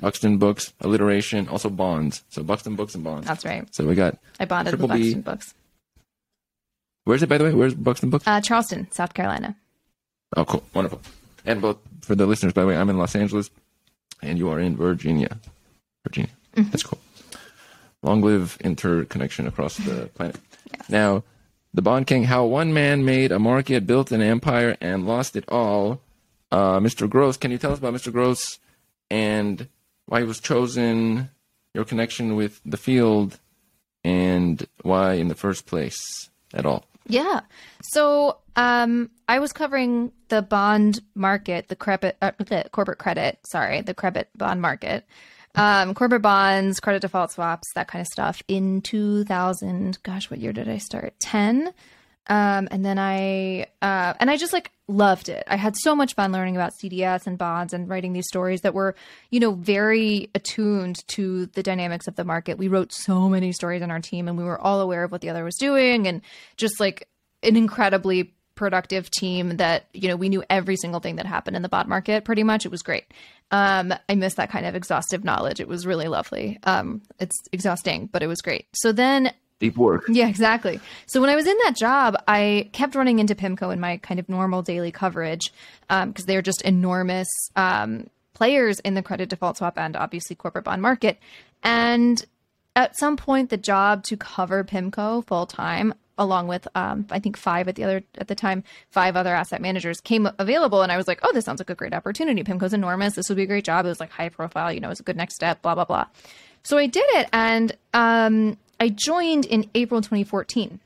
[0.00, 2.24] Buxton Books, alliteration, also bonds.
[2.28, 3.26] So Buxton Books and bonds.
[3.26, 5.14] that's right So we got I bonded Triple with B.
[5.14, 5.54] Books
[7.04, 7.54] Where's it, by the way?
[7.54, 8.26] Where's Buxton Books?
[8.26, 9.56] uh, Charleston South Carolina
[10.36, 10.64] oh, cool.
[10.74, 11.00] Wonderful.
[11.46, 13.50] And both for the listeners, by the way, I'm in Los Angeles
[14.22, 15.38] and you are in Virginia.
[16.02, 16.30] Virginia.
[16.56, 16.70] Mm-hmm.
[16.70, 16.98] That's cool.
[18.02, 20.36] Long live interconnection across the planet.
[20.88, 21.22] Now,
[21.72, 25.44] The Bond King, how one man made a market, built an empire, and lost it
[25.48, 26.00] all.
[26.50, 27.08] Uh, Mr.
[27.08, 28.12] Gross, can you tell us about Mr.
[28.12, 28.58] Gross
[29.10, 29.68] and
[30.06, 31.30] why he was chosen
[31.74, 33.38] your connection with the field
[34.04, 36.84] and why in the first place at all.
[37.06, 37.40] Yeah.
[37.82, 43.82] So um, I was covering the bond market, the credit, uh, the corporate credit, sorry,
[43.82, 45.06] the credit bond market,
[45.54, 49.98] um, corporate bonds, credit default swaps, that kind of stuff in 2000.
[50.02, 51.14] Gosh, what year did I start?
[51.20, 51.72] 10.
[52.26, 55.44] Um, and then I, uh, and I just like loved it.
[55.46, 58.74] I had so much fun learning about CDS and bonds and writing these stories that
[58.74, 58.94] were,
[59.30, 62.58] you know, very attuned to the dynamics of the market.
[62.58, 65.20] We wrote so many stories on our team and we were all aware of what
[65.20, 66.22] the other was doing and
[66.56, 67.08] just like
[67.42, 71.62] an incredibly productive team that, you know, we knew every single thing that happened in
[71.62, 72.64] the bond market pretty much.
[72.64, 73.04] It was great.
[73.50, 75.60] Um, I miss that kind of exhaustive knowledge.
[75.60, 76.58] It was really lovely.
[76.62, 78.66] Um, it's exhausting, but it was great.
[78.74, 80.04] So then deep work.
[80.08, 80.80] Yeah, exactly.
[81.06, 84.20] So when I was in that job, I kept running into PIMCO in my kind
[84.20, 89.56] of normal daily coverage because um, they're just enormous um, players in the credit default
[89.56, 91.18] swap and obviously corporate bond market.
[91.62, 92.22] And
[92.76, 97.36] at some point, the job to cover PIMCO full time, along with um, I think
[97.36, 100.96] five at the other at the time, five other asset managers came available, and I
[100.96, 102.42] was like, oh, this sounds like a great opportunity.
[102.42, 103.14] PIMCO's enormous.
[103.14, 103.86] This would be a great job.
[103.86, 104.72] It was like high profile.
[104.72, 105.62] You know, it was a good next step.
[105.62, 106.06] Blah blah blah.
[106.64, 110.80] So I did it, and um, I joined in April 2014.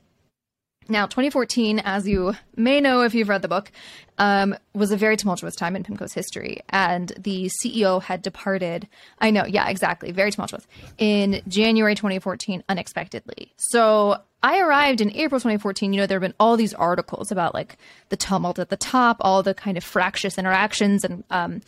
[0.89, 3.71] Now, 2014, as you may know if you've read the book,
[4.17, 8.87] um, was a very tumultuous time in PIMCO's history, and the CEO had departed.
[9.19, 10.65] I know, yeah, exactly, very tumultuous
[10.97, 13.53] in January 2014, unexpectedly.
[13.57, 15.93] So I arrived in April 2014.
[15.93, 17.77] You know, there have been all these articles about like
[18.09, 21.61] the tumult at the top, all the kind of fractious interactions, and um,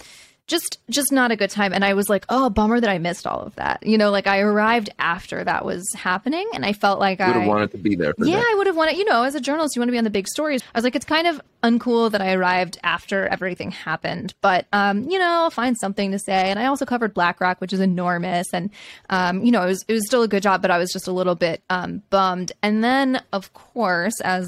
[0.47, 1.73] just just not a good time.
[1.73, 3.86] And i was like oh bummer that i missed all of that.
[3.86, 7.39] You know like i arrived after that was happening and i felt like would i
[7.39, 8.49] have wanted to be there yeah that.
[8.51, 10.10] i would have wanted you know as a journalist you want to be on the
[10.10, 10.62] big stories.
[10.73, 15.10] I was like it's kind of uncool that i arrived after everything happened but um
[15.10, 16.49] you know i'll find something to say.
[16.49, 18.69] And i also covered blackrock which is enormous and
[19.10, 21.08] um you know it was it was still a good job but i was just
[21.08, 22.51] a little bit um bummed.
[22.62, 24.47] And then of course as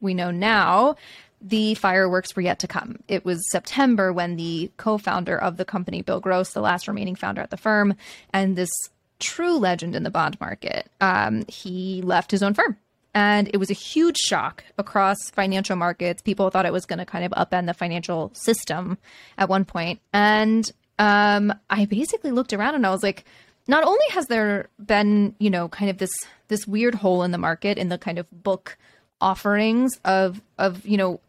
[0.00, 0.96] we know now
[1.42, 3.00] the fireworks were yet to come.
[3.08, 7.16] It was September when the co founder of the company, Bill Gross, the last remaining
[7.16, 7.94] founder at the firm,
[8.32, 8.70] and this
[9.18, 12.76] true legend in the bond market, um, he left his own firm.
[13.14, 16.22] And it was a huge shock across financial markets.
[16.22, 18.96] People thought it was going to kind of upend the financial system
[19.36, 20.00] at one point.
[20.14, 23.24] And um, I basically looked around and I was like,
[23.68, 26.12] not only has there been, you know, kind of this
[26.48, 28.76] this weird hole in the market in the kind of book
[29.20, 31.20] offerings of of you know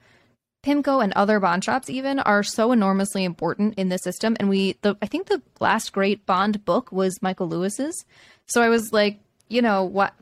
[0.63, 4.35] PIMCO and other bond shops even are so enormously important in the system.
[4.39, 8.05] And we, the I think the last great bond book was Michael Lewis's.
[8.45, 10.13] So I was like, you know what?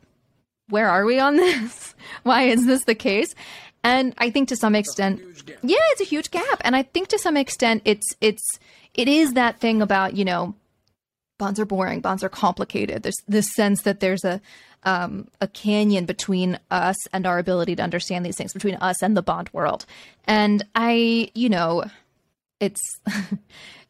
[0.68, 1.94] Where are we on this?
[2.24, 3.34] Why is this the case?
[3.84, 5.20] And I think to some extent,
[5.62, 6.60] yeah, it's a huge gap.
[6.62, 8.44] And I think to some extent, it's it's
[8.94, 10.54] it is that thing about you know,
[11.38, 13.02] bonds are boring, bonds are complicated.
[13.02, 14.40] There's this sense that there's a
[14.84, 19.16] um, a canyon between us and our ability to understand these things, between us and
[19.16, 19.86] the bond world.
[20.26, 21.84] And I, you know,
[22.60, 22.80] it's.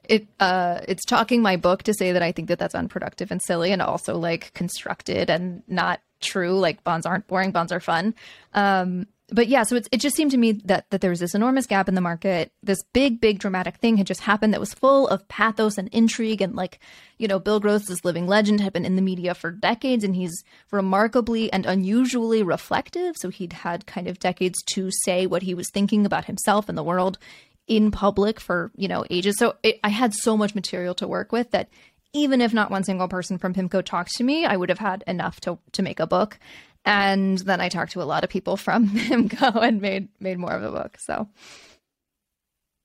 [0.08, 3.40] it uh it's talking my book to say that I think that that's unproductive and
[3.40, 8.12] silly and also like constructed and not true like bonds aren't boring bonds are fun
[8.52, 11.66] um but yeah, so it just seemed to me that that there was this enormous
[11.66, 12.52] gap in the market.
[12.62, 16.42] This big, big dramatic thing had just happened that was full of pathos and intrigue,
[16.42, 16.78] and like,
[17.18, 20.14] you know, Bill Gross, this living legend, had been in the media for decades, and
[20.14, 23.16] he's remarkably and unusually reflective.
[23.16, 26.76] So he'd had kind of decades to say what he was thinking about himself and
[26.76, 27.18] the world
[27.66, 29.36] in public for you know ages.
[29.38, 31.68] So it, I had so much material to work with that
[32.14, 35.02] even if not one single person from PIMCO talked to me, I would have had
[35.06, 36.38] enough to to make a book
[36.84, 40.52] and then I talked to a lot of people from PIMCO and made made more
[40.52, 40.98] of a book.
[40.98, 41.28] So,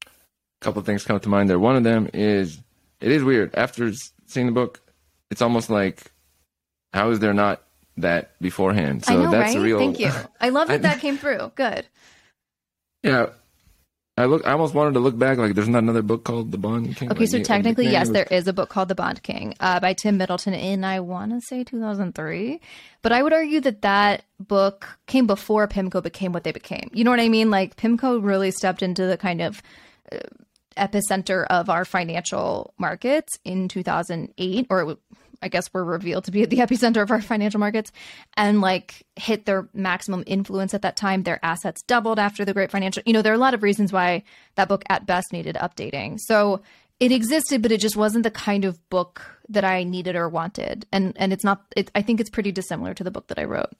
[0.05, 0.09] a
[0.61, 1.59] couple of things come to mind there.
[1.59, 2.59] One of them is
[3.01, 3.91] it is weird after
[4.25, 4.81] seeing the book.
[5.29, 6.11] It's almost like
[6.93, 7.63] how is there not
[7.97, 9.05] that beforehand?
[9.05, 9.57] So I know, that's right?
[9.57, 9.79] a real.
[9.79, 10.11] Thank you.
[10.39, 11.51] I love that that came through.
[11.55, 11.87] Good.
[13.03, 13.27] Yeah,
[14.17, 14.45] I look.
[14.47, 15.37] I almost wanted to look back.
[15.37, 17.11] Like, there's not another book called The Bond King.
[17.11, 20.17] Okay, so technically, yes, there is a book called The Bond King uh, by Tim
[20.17, 22.59] Middleton in I want to say 2003.
[23.03, 26.89] But I would argue that that book came before PIMCO became what they became.
[26.93, 27.51] You know what I mean?
[27.51, 29.61] Like PIMCO really stepped into the kind of
[30.11, 30.17] uh,
[30.77, 34.97] epicenter of our financial markets in 2008, or
[35.41, 37.91] I guess we were revealed to be at the epicenter of our financial markets
[38.35, 41.23] and like hit their maximum influence at that time.
[41.23, 43.91] Their assets doubled after the great financial, you know, there are a lot of reasons
[43.93, 44.23] why
[44.55, 46.19] that book at best needed updating.
[46.19, 46.61] So
[46.99, 50.85] it existed, but it just wasn't the kind of book that I needed or wanted.
[50.91, 53.43] And, and it's not, it, I think it's pretty dissimilar to the book that I
[53.43, 53.71] wrote.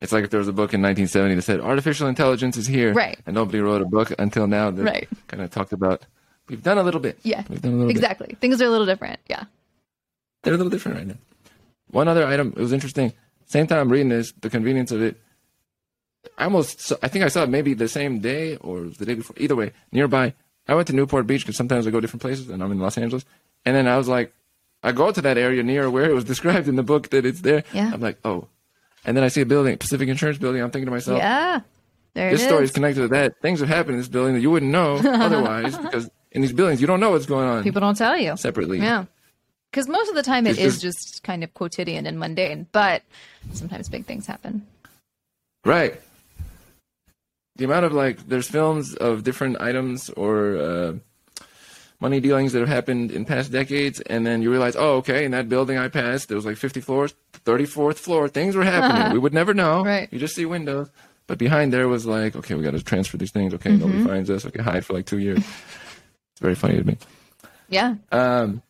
[0.00, 2.92] It's like if there was a book in 1970 that said artificial intelligence is here,
[2.92, 3.18] right?
[3.24, 5.08] And nobody wrote a book until now that right.
[5.28, 6.04] kind of talked about
[6.48, 7.18] we've done a little bit.
[7.22, 8.26] Yeah, we've done a little exactly.
[8.28, 8.38] Bit.
[8.38, 9.20] Things are a little different.
[9.28, 9.44] Yeah.
[10.44, 11.16] They're a little different right now.
[11.90, 13.12] One other item, it was interesting.
[13.46, 15.20] Same time I'm reading this, the convenience of it.
[16.38, 19.36] I almost, I think I saw it maybe the same day or the day before.
[19.38, 20.34] Either way, nearby.
[20.66, 22.96] I went to Newport Beach because sometimes I go different places, and I'm in Los
[22.96, 23.24] Angeles.
[23.66, 24.32] And then I was like,
[24.82, 27.42] I go to that area near where it was described in the book that it's
[27.42, 27.64] there.
[27.72, 27.90] Yeah.
[27.92, 28.48] I'm like, oh.
[29.04, 30.62] And then I see a building, Pacific Insurance Building.
[30.62, 31.60] I'm thinking to myself, yeah.
[32.14, 32.70] There this story is.
[32.70, 33.40] is connected to that.
[33.42, 36.80] Things have happened in this building that you wouldn't know otherwise because in these buildings
[36.80, 38.36] you don't know what's going on People don't tell you.
[38.36, 38.78] separately.
[38.78, 39.06] Yeah.
[39.74, 43.02] Because most of the time It's just- just kind of quotidian and mundane, but
[43.54, 44.64] sometimes big things happen.
[45.64, 46.00] Right.
[47.56, 50.92] The amount of like, there's films of different items or uh,
[51.98, 55.32] money dealings that have happened in past decades, and then you realize, oh, okay, in
[55.32, 57.12] that building I passed, there was like 50 floors,
[57.44, 59.12] 34th floor, things were happening.
[59.16, 59.84] we would never know.
[59.84, 60.08] Right.
[60.12, 60.88] You just see windows.
[61.26, 63.52] But behind there was like, okay, we got to transfer these things.
[63.54, 63.80] Okay, Mm-hmm.
[63.80, 64.46] nobody finds us.
[64.46, 65.38] Okay, hide for like two years.
[65.38, 66.96] it's very funny to me.
[67.68, 67.96] Yeah.
[68.12, 68.62] Um,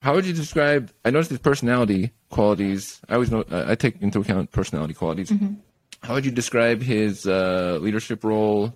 [0.00, 0.90] how would you describe?
[1.04, 3.00] I noticed these personality qualities.
[3.08, 3.44] I always know.
[3.50, 5.30] I take into account personality qualities.
[5.30, 5.54] Mm-hmm.
[6.02, 8.74] How would you describe his uh, leadership role?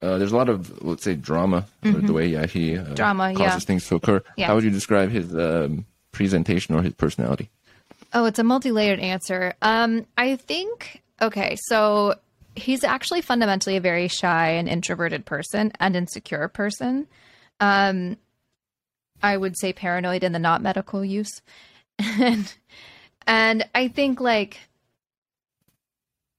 [0.00, 2.94] Uh, there's a lot of let's say drama, or the way yeah, he uh, Mm-hmm.
[2.94, 3.66] Drama, causes yeah.
[3.66, 4.22] things to occur.
[4.36, 4.46] Yeah.
[4.46, 7.50] How would you describe his um, presentation or his personality?
[8.12, 9.54] Oh, it's a multi-layered answer.
[9.62, 12.14] Um, I think okay, so
[12.54, 17.08] he's actually fundamentally a very shy and introverted person and insecure person.
[17.60, 18.16] Um,
[19.22, 21.42] I would say paranoid in the not medical use,
[21.98, 22.52] and
[23.26, 24.58] and I think like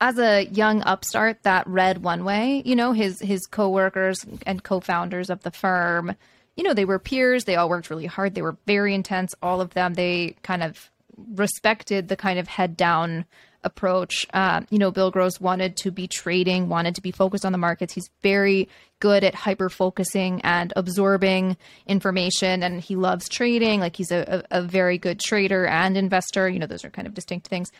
[0.01, 5.29] as a young upstart that read one way, you know, his his coworkers and co-founders
[5.29, 6.15] of the firm,
[6.57, 9.61] you know, they were peers, they all worked really hard, they were very intense, all
[9.61, 9.93] of them.
[9.93, 13.25] They kind of respected the kind of head down
[13.63, 14.25] approach.
[14.33, 17.57] Um, you know, Bill Gross wanted to be trading, wanted to be focused on the
[17.57, 17.93] markets.
[17.93, 23.79] He's very good at hyper focusing and absorbing information, and he loves trading.
[23.79, 26.49] Like he's a, a, a very good trader and investor.
[26.49, 27.71] You know, those are kind of distinct things.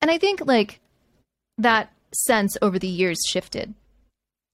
[0.00, 0.80] And I think like
[1.58, 3.74] that sense over the years shifted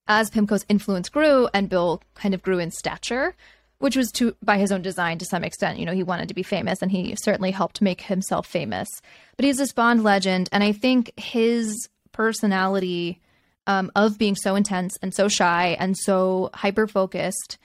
[0.09, 3.35] as Pimco's influence grew and Bill kind of grew in stature,
[3.79, 5.79] which was to by his own design to some extent.
[5.79, 8.89] You know, he wanted to be famous and he certainly helped make himself famous.
[9.37, 13.21] But he's this Bond legend, and I think his personality
[13.67, 17.59] um, of being so intense and so shy and so hyper focused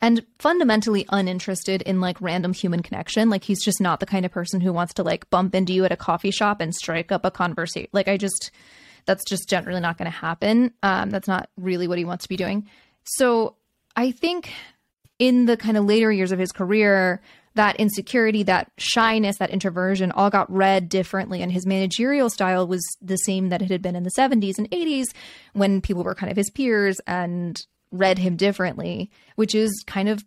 [0.00, 3.30] and fundamentally uninterested in like random human connection.
[3.30, 5.84] Like he's just not the kind of person who wants to like bump into you
[5.84, 7.88] at a coffee shop and strike up a conversation.
[7.92, 8.50] Like I just
[9.06, 10.72] that's just generally not going to happen.
[10.82, 12.68] Um, that's not really what he wants to be doing.
[13.04, 13.56] So
[13.96, 14.52] I think
[15.18, 17.20] in the kind of later years of his career,
[17.54, 21.42] that insecurity, that shyness, that introversion all got read differently.
[21.42, 24.70] And his managerial style was the same that it had been in the 70s and
[24.70, 25.06] 80s
[25.54, 30.24] when people were kind of his peers and read him differently, which is kind of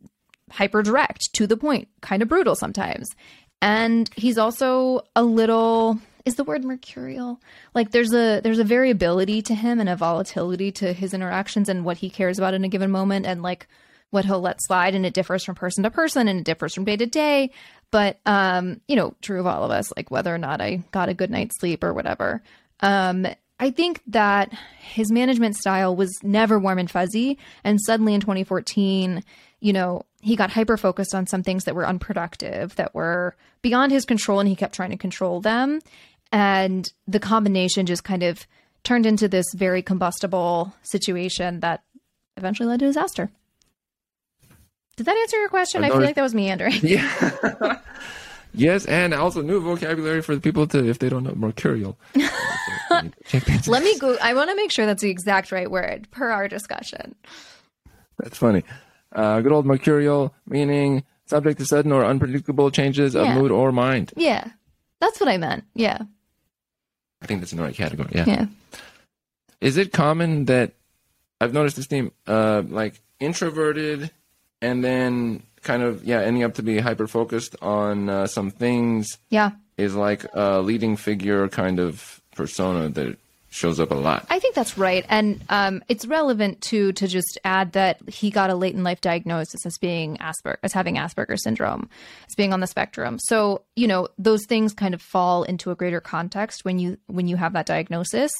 [0.50, 3.08] hyper direct, to the point, kind of brutal sometimes.
[3.62, 7.42] And he's also a little is the word mercurial
[7.74, 11.84] like there's a there's a variability to him and a volatility to his interactions and
[11.84, 13.68] what he cares about in a given moment and like
[14.12, 16.86] what he'll let slide and it differs from person to person and it differs from
[16.86, 17.52] day to day.
[17.90, 21.10] But um you know true of all of us like whether or not i got
[21.10, 22.42] a good night's sleep or whatever.
[22.80, 23.28] Um
[23.60, 29.24] i think that his management style was never warm and fuzzy and suddenly in 2014
[29.60, 33.92] you know he got hyper focused on some things that were unproductive that were beyond
[33.92, 35.80] his control and he kept trying to control them.
[36.32, 38.46] And the combination just kind of
[38.84, 41.84] turned into this very combustible situation that
[42.38, 43.30] eventually led to disaster
[44.96, 45.84] did that answer your question?
[45.84, 46.74] I I feel like that was meandering.
[46.84, 47.80] Yeah.
[48.54, 51.98] yes, and also new vocabulary for the people to if they don't know mercurial.
[53.68, 54.18] Let me go.
[54.22, 57.16] I want to make sure that's the exact right word per our discussion.
[58.20, 58.64] That's funny.
[59.14, 64.12] Uh, good old mercurial, meaning subject to sudden or unpredictable changes of mood or mind.
[64.16, 64.50] Yeah,
[65.00, 65.64] that's what I meant.
[65.74, 66.00] Yeah,
[67.22, 68.10] I think that's in the right category.
[68.14, 68.26] Yeah.
[68.28, 68.46] yeah.
[69.62, 70.74] Is it common that
[71.40, 74.12] I've noticed this theme, uh, like introverted,
[74.62, 79.18] and then kind of yeah, ending up to be hyper focused on uh, some things
[79.30, 83.18] Yeah, is like a leading figure kind of persona that
[83.54, 84.26] shows up a lot.
[84.30, 88.50] I think that's right, and um, it's relevant too to just add that he got
[88.50, 91.90] a late in life diagnosis as being Asperger, as having Asperger's syndrome,
[92.30, 93.20] as being on the spectrum.
[93.20, 97.28] So you know those things kind of fall into a greater context when you when
[97.28, 98.32] you have that diagnosis.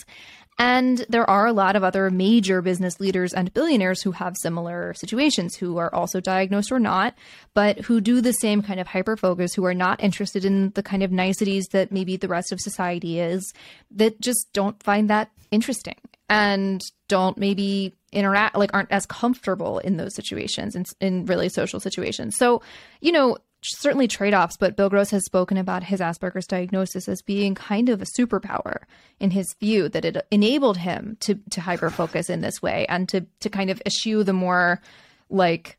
[0.58, 4.94] And there are a lot of other major business leaders and billionaires who have similar
[4.94, 7.16] situations, who are also diagnosed or not,
[7.54, 10.84] but who do the same kind of hyper focus, who are not interested in the
[10.84, 13.54] kind of niceties that maybe the rest of society is,
[13.90, 15.98] that just don't find that interesting
[16.30, 21.80] and don't maybe interact, like aren't as comfortable in those situations, in, in really social
[21.80, 22.38] situations.
[22.38, 22.62] So,
[23.02, 27.22] you know, certainly trade offs, but Bill Gross has spoken about his Asperger's diagnosis as
[27.22, 28.84] being kind of a superpower
[29.20, 33.08] in his view, that it enabled him to to hyper focus in this way and
[33.10, 34.82] to to kind of eschew the more
[35.30, 35.78] like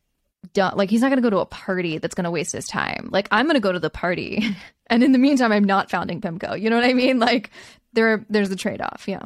[0.55, 3.09] like he's not going to go to a party that's going to waste his time.
[3.11, 4.43] Like I'm going to go to the party,
[4.87, 6.59] and in the meantime, I'm not founding PIMCO.
[6.59, 7.19] You know what I mean?
[7.19, 7.51] Like
[7.93, 9.05] there, there's a trade off.
[9.07, 9.23] Yeah.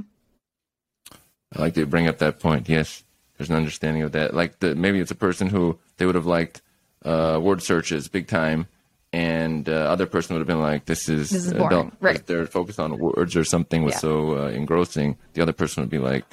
[1.55, 2.67] I like to bring up that point.
[2.67, 3.03] Yes,
[3.37, 4.33] there's an understanding of that.
[4.33, 6.61] Like the, maybe it's a person who they would have liked
[7.07, 8.67] uh, word searches big time,
[9.13, 12.25] and uh, other person would have been like, "This is, this is boring." right?
[12.25, 13.99] They're focused on words or something was yeah.
[13.99, 15.17] so uh, engrossing.
[15.33, 16.25] The other person would be like,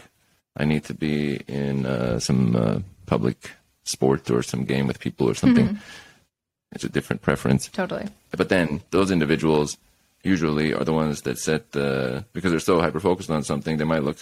[0.56, 3.50] "I need to be in uh, some uh, public
[3.84, 6.72] sport or some game with people or something." Mm-hmm.
[6.72, 7.68] It's a different preference.
[7.68, 8.08] Totally.
[8.32, 9.78] But then those individuals
[10.24, 13.76] usually are the ones that set the because they're so hyper focused on something.
[13.76, 14.18] They might look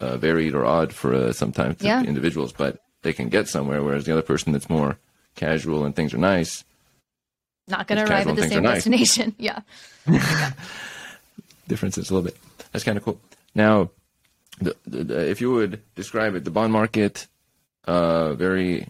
[0.00, 2.02] uh, varied or odd for uh, sometimes yeah.
[2.02, 3.82] individuals, but they can get somewhere.
[3.82, 4.96] Whereas the other person that's more
[5.38, 6.64] casual and things are nice,
[7.68, 9.34] not going to arrive at the same destination.
[9.38, 9.62] Nice.
[10.08, 10.52] yeah.
[11.66, 12.36] Differences a little bit.
[12.72, 13.20] That's kind of cool.
[13.54, 13.90] Now,
[14.60, 17.26] the, the, the, if you would describe it, the bond market,
[17.84, 18.88] uh, very.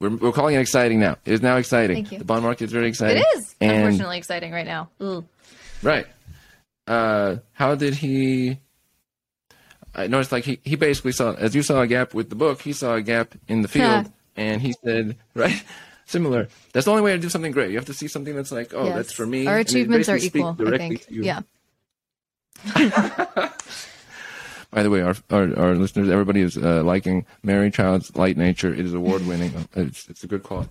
[0.00, 1.18] We're, we're calling it exciting now.
[1.26, 1.96] It is now exciting.
[1.96, 2.18] Thank you.
[2.18, 3.18] The bond market is very exciting.
[3.22, 4.88] It is and, unfortunately exciting right now.
[5.02, 5.26] Ooh.
[5.82, 6.06] Right.
[6.86, 8.58] Uh, how did he
[9.94, 12.62] I noticed like he, he basically saw as you saw a gap with the book,
[12.62, 15.62] he saw a gap in the field, and he said right.
[16.10, 16.48] Similar.
[16.72, 17.70] That's the only way to do something great.
[17.70, 18.96] You have to see something that's like, oh, yes.
[18.96, 19.46] that's for me.
[19.46, 20.56] Our achievements are equal.
[20.66, 21.06] I think.
[21.08, 21.42] Yeah.
[24.72, 28.74] By the way, our, our, our listeners, everybody is uh, liking Mary Childs' Light Nature.
[28.74, 29.52] It is award winning.
[29.76, 30.66] it's, it's a good call.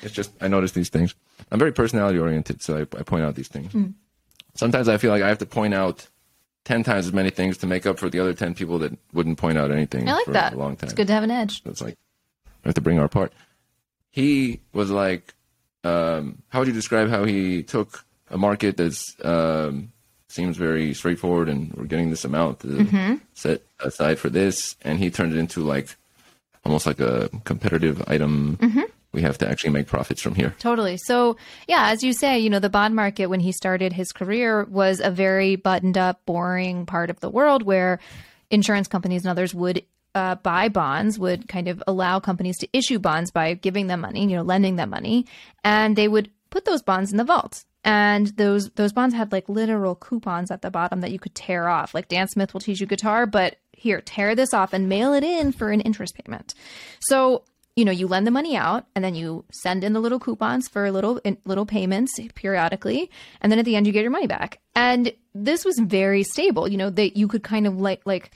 [0.00, 1.14] It's just I notice these things.
[1.50, 3.74] I'm very personality oriented, so I, I point out these things.
[3.74, 3.92] Mm.
[4.54, 6.08] Sometimes I feel like I have to point out
[6.64, 9.36] 10 times as many things to make up for the other 10 people that wouldn't
[9.36, 10.54] point out anything I like for that.
[10.54, 10.88] a long time.
[10.88, 11.60] It's good to have an edge.
[11.66, 11.96] It's like,
[12.64, 13.34] we have to bring our part.
[14.18, 15.34] He was like,
[15.84, 19.92] um, how would you describe how he took a market that's um,
[20.28, 23.16] seems very straightforward and we're getting this amount mm-hmm.
[23.34, 25.94] set aside for this, and he turned it into like
[26.64, 30.54] almost like a competitive item mm-hmm we have to actually make profits from here.
[30.58, 30.98] Totally.
[30.98, 34.64] So, yeah, as you say, you know, the bond market when he started his career
[34.64, 38.00] was a very buttoned up, boring part of the world where
[38.50, 39.82] insurance companies and others would
[40.14, 44.22] uh, buy bonds, would kind of allow companies to issue bonds by giving them money,
[44.22, 45.26] you know, lending them money,
[45.64, 47.64] and they would put those bonds in the vault.
[47.84, 51.68] And those those bonds had like literal coupons at the bottom that you could tear
[51.68, 51.94] off.
[51.94, 55.22] Like Dan Smith will teach you guitar, but here, tear this off and mail it
[55.22, 56.54] in for an interest payment.
[57.00, 57.44] So
[57.76, 60.68] you know, you lend the money out and then you send in the little coupons
[60.68, 63.08] for little little payments periodically,
[63.40, 64.58] and then at the end you get your money back.
[64.74, 66.66] And this was very stable.
[66.66, 68.32] You know that you could kind of like like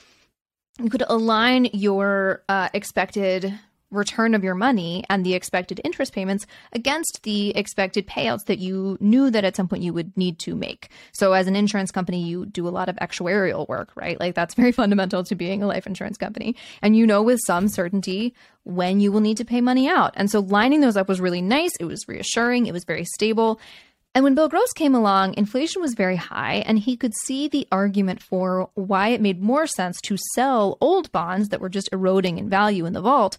[0.80, 3.58] you could align your uh, expected
[3.92, 8.96] return of your money and the expected interest payments against the expected payouts that you
[9.00, 10.88] knew that at some point you would need to make.
[11.12, 14.18] So as an insurance company, you do a lot of actuarial work, right?
[14.18, 16.56] Like that's very fundamental to being a life insurance company.
[16.80, 20.14] And you know with some certainty when you will need to pay money out.
[20.16, 21.72] And so lining those up was really nice.
[21.78, 22.66] It was reassuring.
[22.66, 23.61] It was very stable.
[24.14, 27.66] And when Bill Gross came along, inflation was very high, and he could see the
[27.72, 32.37] argument for why it made more sense to sell old bonds that were just eroding
[32.37, 33.38] in value in the vault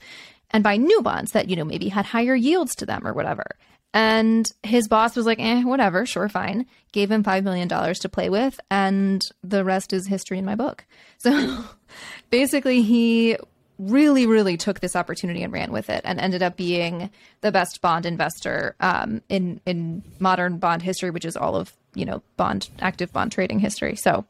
[0.50, 3.56] and buy new bonds that, you know, maybe had higher yields to them or whatever.
[3.94, 6.66] And his boss was like, eh, whatever, sure, fine.
[6.92, 10.86] Gave him $5 million to play with, and the rest is history in my book.
[11.20, 11.64] So
[12.32, 13.38] basically, he
[13.80, 17.10] really, really took this opportunity and ran with it and ended up being
[17.42, 22.06] the best bond investor um, in, in modern bond history, which is all of, you
[22.06, 23.96] know, bond, active bond trading history.
[23.96, 24.26] So,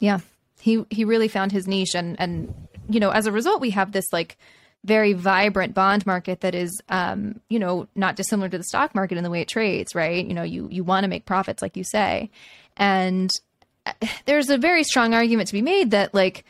[0.00, 0.20] yeah,
[0.60, 1.94] he, he really found his niche.
[1.94, 2.52] And, and,
[2.88, 4.36] you know, as a result, we have this like,
[4.84, 9.16] very vibrant bond market that is, um, you know, not dissimilar to the stock market
[9.16, 10.26] in the way it trades, right?
[10.26, 12.28] You know, you you want to make profits, like you say,
[12.76, 13.30] and
[13.86, 13.92] uh,
[14.26, 16.44] there's a very strong argument to be made that like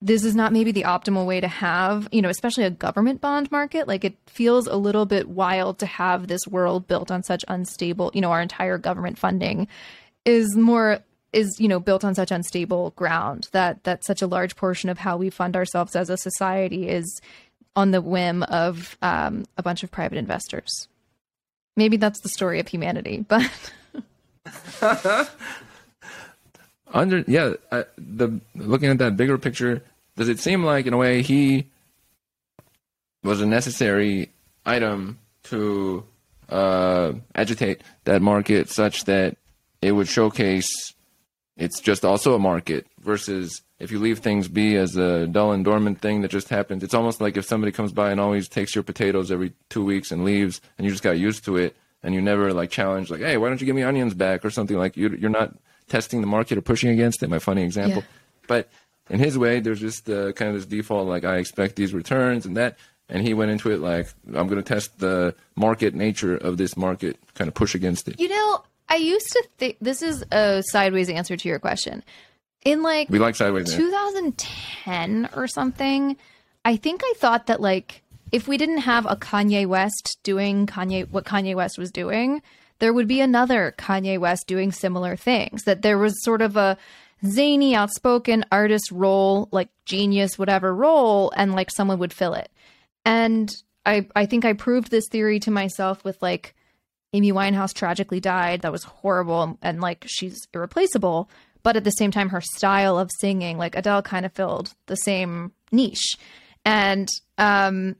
[0.00, 3.50] this is not maybe the optimal way to have, you know, especially a government bond
[3.50, 3.88] market.
[3.88, 8.12] Like it feels a little bit wild to have this world built on such unstable,
[8.14, 9.66] you know, our entire government funding
[10.24, 11.00] is more
[11.32, 14.98] is you know built on such unstable ground that that such a large portion of
[14.98, 17.20] how we fund ourselves as a society is
[17.76, 20.88] on the whim of um, a bunch of private investors.
[21.76, 23.48] Maybe that's the story of humanity, but.
[26.92, 29.82] Under yeah, uh, the looking at that bigger picture,
[30.18, 31.66] does it seem like in a way he
[33.22, 34.30] was a necessary
[34.66, 36.04] item to
[36.50, 39.36] uh, agitate that market such that
[39.80, 40.68] it would showcase
[41.56, 45.64] it's just also a market versus if you leave things be as a dull and
[45.64, 48.74] dormant thing that just happens, it's almost like if somebody comes by and always takes
[48.74, 52.12] your potatoes every two weeks and leaves, and you just got used to it, and
[52.14, 54.76] you never like challenge, like, hey, why don't you give me onions back or something
[54.76, 55.54] like you, you're not
[55.88, 57.30] testing the market or pushing against it.
[57.30, 58.08] My funny example, Yeah.
[58.48, 58.68] but
[59.10, 62.46] in his way, there's just uh, kind of this default, like I expect these returns
[62.46, 62.78] and that,
[63.08, 66.76] and he went into it like I'm going to test the market nature of this
[66.76, 68.20] market, kind of push against it.
[68.20, 72.02] You know, I used to think this is a sideways answer to your question.
[72.64, 73.66] In like We like sideways.
[73.70, 73.78] there.
[73.78, 76.16] 2010 or something,
[76.64, 78.02] I think I thought that like
[78.32, 82.42] if we didn't have a Kanye West doing Kanye what Kanye West was doing,
[82.78, 85.62] there would be another Kanye West doing similar things.
[85.64, 86.76] That there was sort of a
[87.26, 92.50] zany, outspoken artist role, like genius, whatever role, and like someone would fill it.
[93.04, 93.54] And
[93.84, 96.54] I I think I proved this theory to myself with like
[97.12, 98.62] Amy Winehouse tragically died.
[98.62, 101.30] That was horrible and like she's irreplaceable.
[101.62, 104.96] But at the same time, her style of singing, like Adele kind of filled the
[104.96, 106.16] same niche.
[106.64, 107.08] And
[107.38, 107.96] um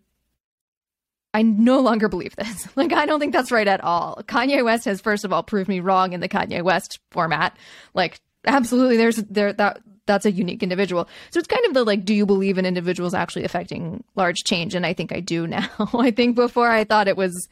[1.34, 2.68] I no longer believe this.
[2.76, 4.22] Like I don't think that's right at all.
[4.26, 7.56] Kanye West has first of all proved me wrong in the Kanye West format.
[7.94, 11.08] Like absolutely there's there that that's a unique individual.
[11.30, 14.74] So it's kind of the like, do you believe in individuals actually affecting large change?
[14.74, 15.68] And I think I do now.
[15.94, 17.48] I think before I thought it was,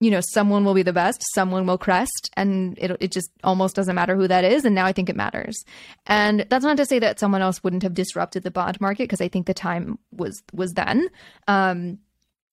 [0.00, 3.76] you know, someone will be the best, someone will crest, and it it just almost
[3.76, 4.64] doesn't matter who that is.
[4.64, 5.62] And now I think it matters.
[6.06, 9.20] And that's not to say that someone else wouldn't have disrupted the bond market because
[9.20, 11.08] I think the time was was then.
[11.46, 11.98] Um,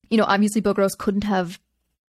[0.10, 1.60] you know, obviously Bill Gross couldn't have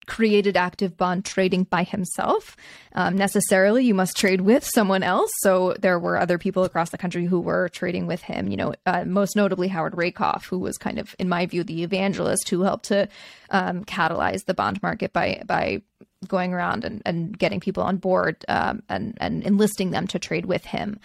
[0.06, 2.56] created active bond trading by himself
[2.94, 3.84] um, necessarily.
[3.84, 5.30] You must trade with someone else.
[5.40, 8.48] So there were other people across the country who were trading with him.
[8.48, 11.82] You know, uh, most notably Howard Rakoff, who was kind of, in my view, the
[11.82, 13.08] evangelist who helped to
[13.50, 15.82] um, catalyze the bond market by by
[16.26, 20.46] going around and, and getting people on board um, and and enlisting them to trade
[20.46, 20.98] with him.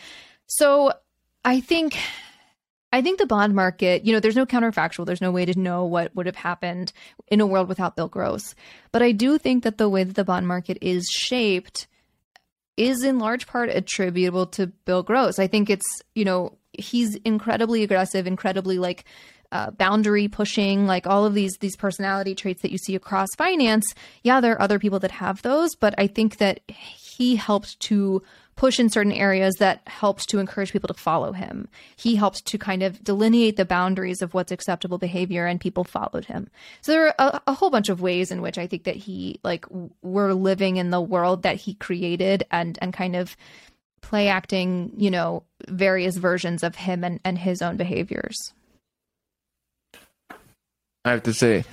[0.47, 0.93] So
[1.43, 1.97] I think
[2.91, 5.05] I think the bond market, you know, there's no counterfactual.
[5.05, 6.91] There's no way to know what would have happened
[7.27, 8.53] in a world without Bill Gross.
[8.91, 11.87] But I do think that the way that the bond market is shaped
[12.75, 15.39] is in large part attributable to Bill Gross.
[15.39, 19.05] I think it's, you know, he's incredibly aggressive, incredibly like
[19.51, 23.85] uh, boundary pushing, like all of these these personality traits that you see across finance.
[24.23, 28.23] Yeah, there are other people that have those, but I think that he helped to
[28.61, 31.67] push in certain areas that helped to encourage people to follow him.
[31.95, 36.25] He helped to kind of delineate the boundaries of what's acceptable behavior, and people followed
[36.25, 36.47] him.
[36.81, 39.39] So there are a, a whole bunch of ways in which I think that he
[39.43, 39.65] like
[40.03, 43.35] we're living in the world that he created, and and kind of
[44.01, 48.37] play acting, you know, various versions of him and, and his own behaviors.
[51.03, 51.63] I have to say,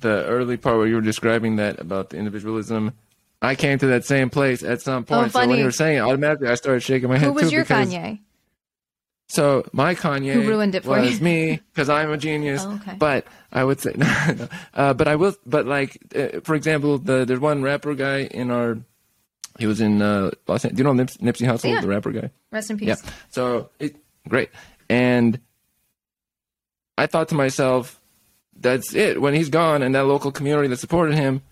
[0.00, 2.94] the early part where you were describing that about the individualism,
[3.42, 5.32] I came to that same place at some point.
[5.32, 7.56] so when you were saying it, automatically I started shaking my head Who was too.
[7.56, 8.20] your because, Kanye?
[9.28, 11.24] So my Kanye Who ruined it for was you?
[11.24, 12.62] me because I'm a genius.
[12.64, 12.94] Oh, okay.
[12.98, 15.34] But I would say, no, uh, but I will.
[15.44, 18.78] But like, uh, for example, the there's one rapper guy in our.
[19.58, 20.76] He was in uh, Los Angeles.
[20.76, 21.80] Do you know Nips- Nipsey Hussle, Yeah.
[21.82, 22.30] the rapper guy?
[22.52, 22.88] Rest in peace.
[22.88, 23.10] Yeah.
[23.30, 23.96] So it
[24.28, 24.50] great.
[24.88, 25.40] And
[26.96, 28.00] I thought to myself,
[28.56, 29.20] that's it.
[29.20, 31.42] When he's gone and that local community that supported him,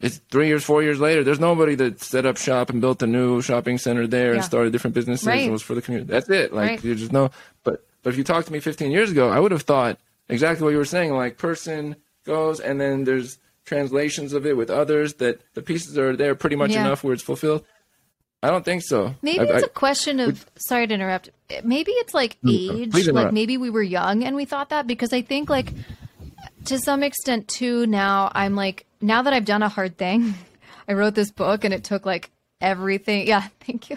[0.00, 3.06] it's three years, four years later, there's nobody that set up shop and built a
[3.06, 4.36] new shopping center there Yeah.
[4.36, 5.42] and started different businesses Right.
[5.42, 6.10] and was for the community.
[6.10, 6.52] That's it.
[6.52, 6.84] Like Right.
[6.84, 7.30] you just know
[7.64, 9.98] but but if you talked to me fifteen years ago, I would have thought
[10.28, 14.70] exactly what you were saying, like person goes and then there's translations of it with
[14.70, 16.80] others that the pieces are there pretty much Yeah.
[16.80, 17.62] enough where it's fulfilled.
[18.42, 19.14] I don't think so.
[19.20, 21.28] Maybe I- it's I- a question of sorry to interrupt.
[21.62, 22.90] Maybe it's like age.
[22.90, 25.74] Mm, Like maybe we were young and we thought that because I think like
[26.64, 30.34] to some extent too now I'm like now that I've done a hard thing.
[30.88, 32.30] I wrote this book and it took like
[32.60, 33.28] everything.
[33.28, 33.96] Yeah, thank you.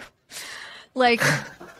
[0.94, 1.20] Like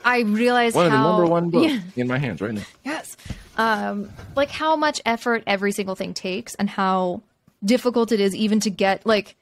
[0.05, 1.81] I realized one of the how number one books Yeah.
[1.97, 2.63] in my hands right now.
[2.85, 3.17] Yes.
[3.57, 7.23] Um, like how much effort every single thing takes and how
[7.65, 9.37] difficult it is even to get like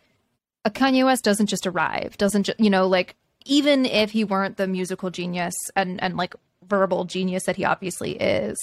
[0.66, 3.16] a Kanye West doesn't just arrive, doesn't just, you know, like
[3.46, 6.34] even if he weren't the musical genius and, and like
[6.68, 8.58] verbal genius that he obviously is,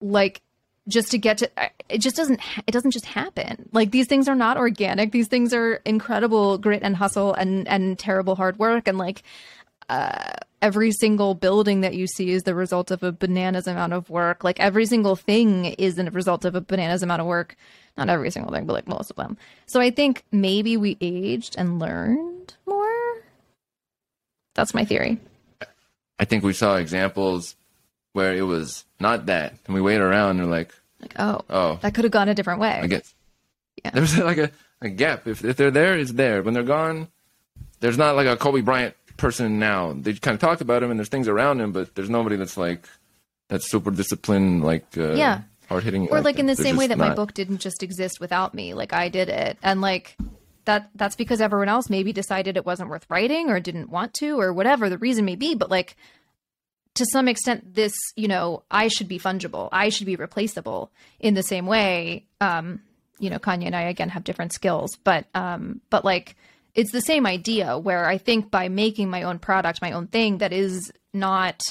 [0.00, 0.40] like
[0.88, 1.50] just to get to
[1.88, 5.54] it just doesn't it doesn't just happen like these things are not organic these things
[5.54, 9.22] are incredible grit and hustle and and terrible hard work and like
[9.88, 10.32] uh,
[10.62, 14.44] every single building that you see is the result of a bananas amount of work.
[14.44, 17.56] Like every single thing is a result of a bananas amount of work.
[17.96, 19.36] Not every single thing, but like most of them.
[19.66, 23.22] So I think maybe we aged and learned more.
[24.54, 25.20] That's my theory.
[26.18, 27.56] I think we saw examples
[28.14, 31.78] where it was not that, and we wait around and we're like, Like, oh, oh,
[31.82, 32.80] that could have gone a different way.
[32.82, 33.14] I guess
[33.84, 33.90] Yeah.
[33.92, 34.50] there's like a,
[34.80, 35.26] a gap.
[35.28, 36.42] If if they're there, it's there.
[36.42, 37.08] When they're gone,
[37.80, 39.92] there's not like a Kobe Bryant person now.
[39.92, 42.56] They kind of talk about him, and there's things around him, but there's nobody that's
[42.56, 42.88] like
[43.48, 45.42] that's super disciplined, like uh, Yeah.
[45.68, 46.08] hard hitting.
[46.08, 48.92] or like in the same way that my book didn't just exist without me like
[48.92, 50.16] i did it and like
[50.66, 54.38] that that's because everyone else maybe decided it wasn't worth writing or didn't want to
[54.40, 55.96] or whatever the reason may be but like
[56.94, 59.68] to some extent this you know i should be fungible.
[59.72, 62.80] I should be replaceable in the same way um
[63.18, 64.96] you know kanye and i again have different skills.
[65.02, 66.36] But um but like
[66.74, 70.38] it's the same idea where i think by making my own product my own thing
[70.38, 71.62] that is not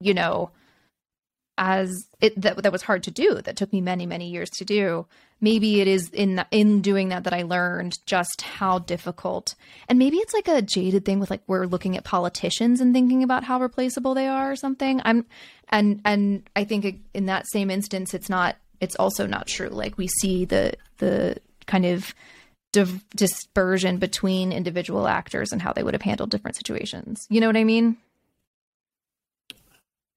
[0.00, 0.50] you know
[1.56, 4.64] as it that, that was hard to do that took me many many years to
[4.64, 5.06] do.
[5.40, 9.54] Maybe it is in in doing that that i learned just how difficult.
[9.88, 13.22] And maybe it's like a jaded thing with like we're looking at politicians and thinking
[13.22, 15.00] about how replaceable they are or something.
[15.04, 15.26] I'm
[15.68, 19.68] and and i think in that same instance it's not it's also not true.
[19.68, 21.36] Like we see the the
[21.66, 22.14] kind of
[22.72, 27.26] div- dispersion between individual actors and how they would have handled different situations.
[27.30, 27.96] You know what i mean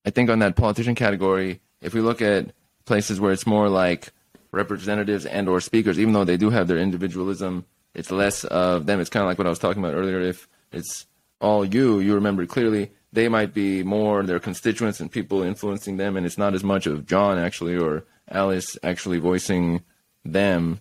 [0.08, 2.52] I think on that politician category, if we look at
[2.86, 4.14] places where it's more like
[4.54, 9.02] representatives and or speakers, even though they do have their individualism, it's less of them.
[9.02, 10.22] It's kind of like what I was talking about earlier.
[10.22, 11.08] If it's
[11.42, 16.16] all you, you remember clearly, they might be more their constituents and people influencing them,
[16.16, 19.84] and it's not as much of John actually or Alice actually voicing
[20.24, 20.80] them.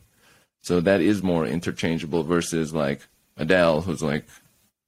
[0.62, 3.00] So that is more interchangeable versus like
[3.36, 4.24] Adele, who's like,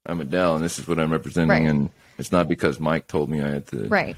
[0.07, 1.69] I'm Adele, and this is what I'm representing, Right.
[1.71, 4.17] and it's not because Mike told me I had to right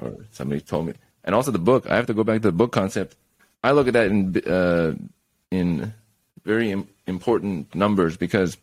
[0.00, 0.94] or somebody told me.
[1.24, 1.88] And also the book.
[1.90, 3.16] I have to go back to the book concept.
[3.62, 4.94] I look at that in uh,
[5.50, 5.92] in
[6.44, 8.56] very Im- important numbers because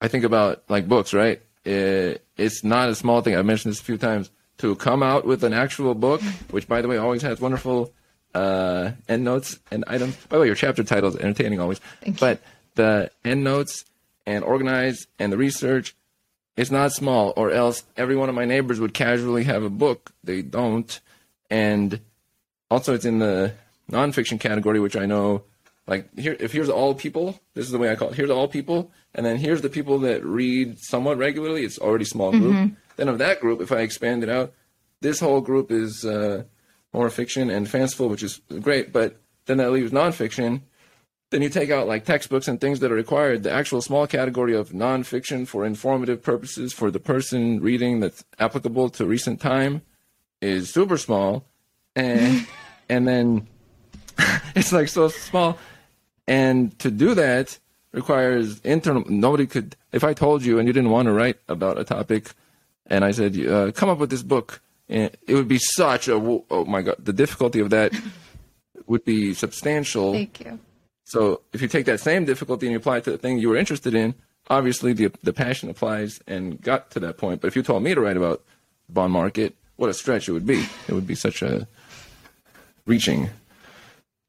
[0.00, 1.40] I think about like books, right?
[1.64, 3.36] It, it's not a small thing.
[3.36, 6.80] I've mentioned this a few times to come out with an actual book, which by
[6.82, 7.92] the way always has wonderful
[8.34, 10.16] uh, end notes and items.
[10.26, 11.78] By the way, your chapter title is entertaining always.
[12.00, 12.20] Thank you.
[12.20, 12.40] but
[12.74, 13.84] the end notes
[14.26, 15.94] and organize and the research
[16.56, 20.12] it's not small, or else every one of my neighbors would casually have a book.
[20.24, 21.00] They don't.
[21.50, 22.00] And
[22.70, 23.52] also, it's in the
[23.90, 25.44] nonfiction category, which I know,
[25.86, 28.16] like, here, if here's all people, this is the way I call it.
[28.16, 31.64] Here's all people, and then here's the people that read somewhat regularly.
[31.64, 32.72] It's already small group.
[32.96, 34.52] Then of that group, if I expand it out,
[35.02, 36.44] this whole group is uh,
[36.92, 38.92] more fiction and fanciful, which is great.
[38.92, 40.62] But then that leaves nonfiction.
[41.30, 43.42] Then you take out like textbooks and things that are required.
[43.42, 48.90] The actual small category of nonfiction for informative purposes for the person reading that's applicable
[48.90, 49.82] to recent time
[50.40, 51.44] is super small,
[51.96, 52.46] and
[52.88, 53.48] and then
[54.54, 55.58] it's like so small.
[56.28, 57.58] And to do that
[57.92, 59.04] requires internal.
[59.08, 59.74] Nobody could.
[59.92, 62.32] If I told you and you didn't want to write about a topic,
[62.86, 66.14] and I said, uh, "Come up with this book," and it would be such a.
[66.14, 67.92] Oh my god, the difficulty of that
[68.86, 70.12] would be substantial.
[70.12, 70.60] thank you
[71.08, 73.48] So if you take that same difficulty and you apply it to the thing you
[73.48, 74.14] were interested in,
[74.50, 77.40] obviously the the passion applies and got to that point.
[77.40, 78.42] But if you told me to write about
[78.88, 80.64] the bond market, what a stretch it would be.
[80.88, 81.68] It would be such a
[82.86, 83.30] reaching.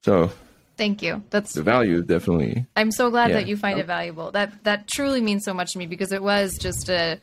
[0.03, 0.31] So
[0.77, 3.37] thank you that's the value definitely I'm so glad Yeah.
[3.37, 4.29] that you find it valuable.
[4.31, 7.19] That that truly means so much to me because it was just a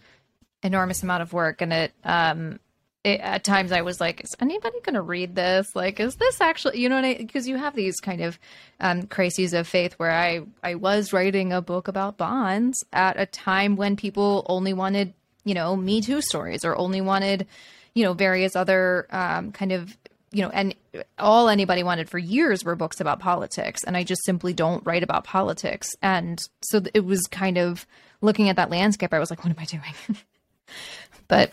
[0.65, 2.59] enormous amount of work, and it um
[3.05, 5.69] it, at times I was like, is anybody going to read this?
[5.75, 7.15] Like, is this actually you know what I?
[7.15, 8.39] Because you have these kind of
[8.81, 13.27] um, crises of faith where I I was writing a book about bonds at a
[13.27, 15.13] time when people only wanted
[15.45, 17.47] you know Me Too stories or only wanted
[17.95, 19.97] you know various other um, kind of
[20.35, 20.75] you know, and
[21.17, 25.05] all anybody wanted for years were books about politics, and I just simply don't write
[25.05, 25.89] about politics.
[26.03, 27.87] And so it was kind of
[28.21, 29.15] looking at that landscape.
[29.15, 29.95] I was like, what am I doing?
[31.29, 31.53] but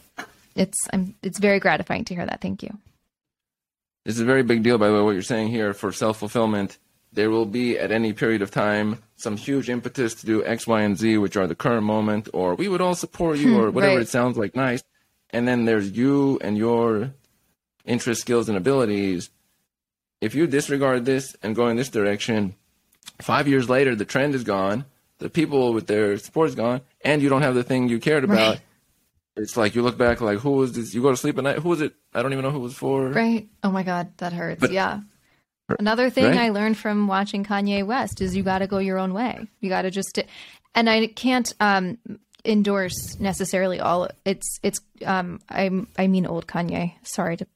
[0.56, 2.41] it's I'm it's very gratifying to hear that.
[2.41, 2.78] Thank you.
[4.06, 6.18] This is a very big deal, by the way, what you're saying here for self
[6.20, 6.78] fulfillment.
[7.14, 10.82] There will be at any period of time some huge impetus to do X, Y,
[10.82, 13.70] and Z, which are the current moment, or we would all support you, hmm, or
[13.72, 14.02] whatever Right.
[14.04, 14.82] it sounds like nice.
[15.30, 17.12] And then there's you and your
[17.86, 19.30] interests, skills, and abilities.
[20.22, 22.56] If you disregard this and go in this direction,
[23.22, 24.86] five years later, the trend is gone,
[25.20, 28.24] the people with their support is gone, and you don't have the thing you cared
[28.24, 28.38] about.
[28.56, 28.62] Right.
[29.41, 30.93] It's like you look back, like, who was this?
[30.93, 31.93] You go to sleep at night, who was it?
[32.13, 33.09] I don't even know who it was for.
[33.09, 33.49] Right.
[33.63, 34.61] Oh my God, that hurts.
[34.61, 35.01] But- yeah.
[35.79, 36.37] Another thing Right?
[36.37, 39.47] I learned from watching Kanye West is you got to go your own way.
[39.61, 40.19] You got to just,
[40.75, 41.97] and I can't um,
[42.43, 44.09] endorse necessarily all.
[44.25, 46.93] It's it's um I I mean old Kanye.
[47.03, 47.47] Sorry to.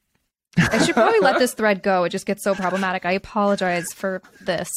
[0.58, 2.06] I should probably let this thread go.
[2.06, 3.06] It just gets so problematic.
[3.06, 4.72] I apologize for this.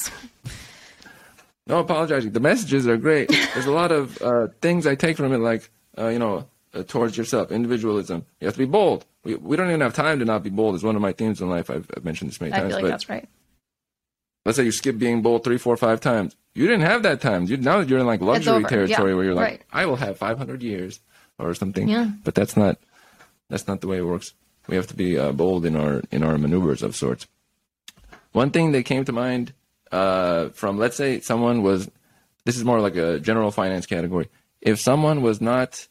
[1.69, 2.33] No apologizing.
[2.33, 3.29] The messages are great.
[3.29, 6.83] There's a lot of uh, things I take from it, like uh, you know, uh,
[6.83, 8.25] towards yourself, individualism.
[8.41, 9.05] You have to be bold.
[9.25, 10.75] We we don't even have time to not be bold.
[10.75, 11.71] It's one of my themes in life.
[11.71, 12.69] I've, I've mentioned this many I times.
[12.75, 13.29] feel like but that's right.
[14.45, 16.37] let's say you skip being bold three, four, five times.
[16.55, 17.45] You didn't have that time.
[17.47, 19.17] You now you're in like luxury territory Yeah.
[19.17, 19.63] where you're like, Right.
[19.73, 21.01] I will have 500 years
[21.39, 21.89] or something.
[21.89, 22.11] Yeah.
[22.25, 22.79] But that's not
[23.49, 24.35] that's not the way it works.
[24.67, 27.27] We have to be uh, bold in our in our maneuvers of sorts.
[28.33, 29.53] One thing that came to mind
[29.93, 31.91] uh, from let's say someone was
[32.45, 34.29] this is more like a general finance category.
[34.61, 35.87] If someone was not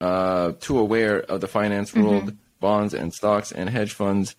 [0.00, 4.36] uh, too aware of the finance world, bonds and stocks and hedge funds,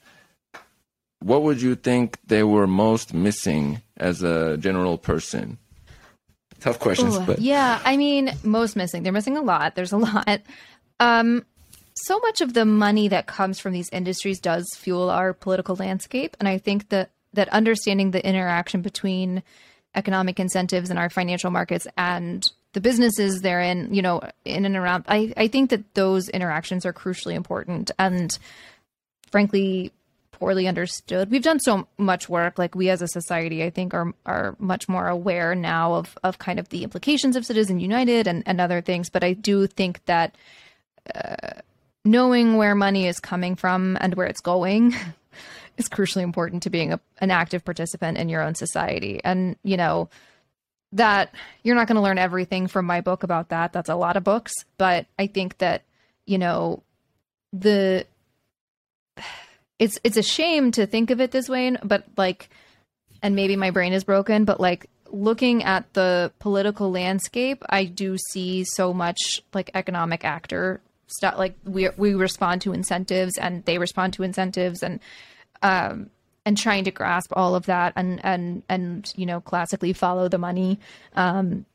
[1.20, 5.58] what would you think they were most missing as a general person?
[6.60, 9.04] Tough questions, Ooh, but yeah, I mean, most missing.
[9.04, 9.76] They're missing a lot.
[9.76, 10.42] There's a lot.
[11.00, 11.46] Um,
[11.96, 16.38] so much of the money that comes from these industries does fuel our political landscape,
[16.40, 19.42] and I think that that understanding the interaction between
[19.96, 22.44] economic incentives in our financial markets and
[22.74, 26.86] the businesses they're in, you know, in and around, I, I think that those interactions
[26.86, 28.38] are crucially important and
[29.30, 29.92] frankly
[30.42, 31.30] poorly understood.
[31.30, 34.90] We've done so much work, like we as a society, I think, are are much
[34.90, 38.82] more aware now of of kind of the implications of Citizen United and, and other
[38.82, 39.10] things.
[39.10, 40.36] But I do think that
[41.14, 41.62] uh,
[42.04, 44.96] knowing where money is coming from and where it's going
[45.78, 49.22] is crucially important to being a, an active participant in your own society.
[49.24, 50.10] And you know
[50.94, 51.34] that
[51.64, 53.74] you're not going to learn everything from my book about that.
[53.74, 55.84] That's a lot of books, but I think that
[56.26, 56.84] you know
[57.54, 58.06] the
[59.80, 62.50] it's it's a shame to think of it this way but like
[63.22, 68.18] and maybe my brain is broken but like looking at the political landscape i do
[68.32, 73.78] see so much like economic actor stuff like we we respond to incentives and they
[73.78, 75.00] respond to incentives and
[75.64, 76.10] um
[76.46, 80.38] and trying to grasp all of that and and and you know classically follow the
[80.38, 80.80] money
[81.16, 81.66] um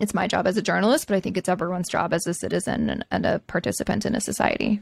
[0.00, 2.90] it's my job as a journalist but i think it's everyone's job as a citizen
[2.90, 4.80] and, and a participant in a society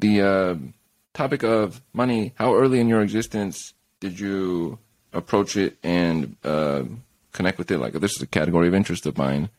[0.00, 0.54] the uh,
[1.14, 4.78] topic of money, how early in your existence did you
[5.12, 6.84] approach it and uh,
[7.32, 7.78] connect with it?
[7.78, 9.50] Like, this is a category of interest of mine.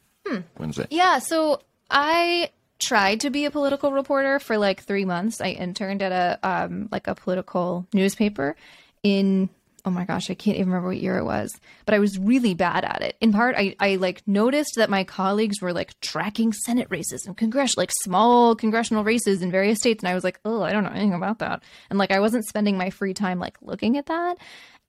[0.55, 0.91] When's that?
[0.91, 5.41] Yeah, so I tried to be a political reporter for like three months.
[5.41, 8.55] I interned at a um like a political newspaper
[9.03, 9.49] in
[9.86, 11.57] oh my gosh, I can't even remember what year it was.
[11.86, 13.15] But I was really bad at it.
[13.21, 17.36] In part, I, I like noticed that my colleagues were like tracking Senate races and
[17.38, 20.03] congressional like small congressional races in various states.
[20.03, 21.63] And I was like, oh, I don't know anything about that.
[21.89, 24.38] And like I wasn't spending my free time like looking at that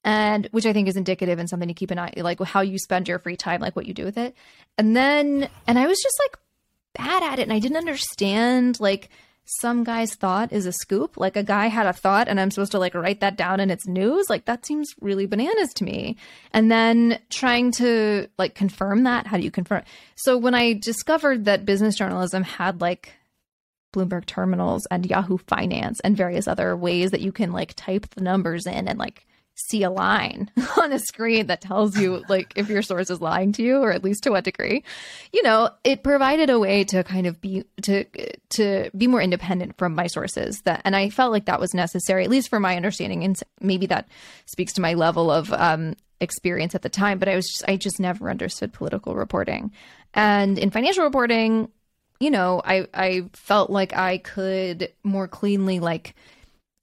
[0.05, 2.79] and which I think is indicative and something to keep an eye like how you
[2.79, 4.35] spend your free time, like what you do with it.
[4.79, 6.37] And then and I was just like
[6.95, 9.11] bad at it and I didn't understand like
[9.59, 11.17] some guy's thought is a scoop.
[11.17, 13.71] Like a guy had a thought and I'm supposed to like write that down and
[13.71, 14.31] it's news.
[14.31, 16.17] Like that seems really bananas to me.
[16.53, 19.83] And then trying to like confirm that, how do you confirm?
[20.15, 23.15] So when I discovered that business journalism had like
[23.93, 28.23] Bloomberg terminals and Yahoo Finance and various other ways that you can like type the
[28.23, 29.27] numbers in and like
[29.69, 30.51] see a line
[30.81, 33.93] on a screen that tells you like if your source is lying to you or
[33.93, 34.85] at least to what degree.
[35.33, 38.05] You know it provided a way to kind of be to
[38.51, 42.25] to be more independent from my sources that and i felt like that was necessary
[42.25, 44.09] at least for my understanding and maybe that
[44.47, 47.77] speaks to my level of um experience at the time but i was just i
[47.77, 49.73] just never understood political reporting.
[50.13, 51.71] And in financial reporting
[52.19, 56.15] you know i i felt like i could more cleanly like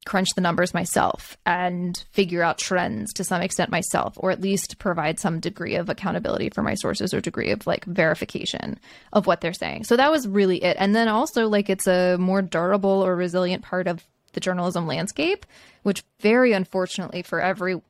[0.08, 4.80] crunch the numbers myself and figure out trends to some extent myself or at least
[4.80, 8.80] provide some degree of accountability for my sources or degree of like verification
[9.14, 9.84] of what they're saying.
[9.84, 10.78] So that was really it.
[10.80, 14.04] And then also like it's a more durable or resilient part of
[14.34, 15.46] the journalism landscape
[15.84, 17.82] which very unfortunately for every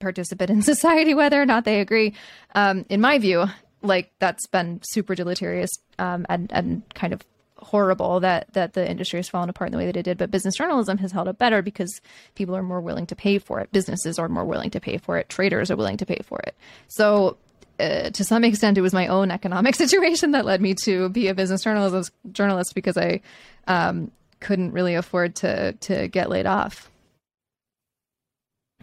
[0.00, 2.14] participant in society whether or not they agree
[2.54, 3.46] um, in my view
[3.82, 7.22] like that's been super deleterious um, and and kind of
[7.62, 10.30] horrible that that the industry has fallen apart in the way that it did but
[10.30, 12.00] business journalism has held up better because
[12.34, 15.16] people are more willing to pay for it businesses are more willing to pay for
[15.16, 16.54] it traders are willing to pay for it
[16.88, 17.36] so
[17.80, 21.28] uh, to some extent it was my own economic situation that led me to be
[21.28, 23.20] a business journalist journalist because i
[23.68, 24.10] um,
[24.40, 26.90] couldn't really afford to to get laid off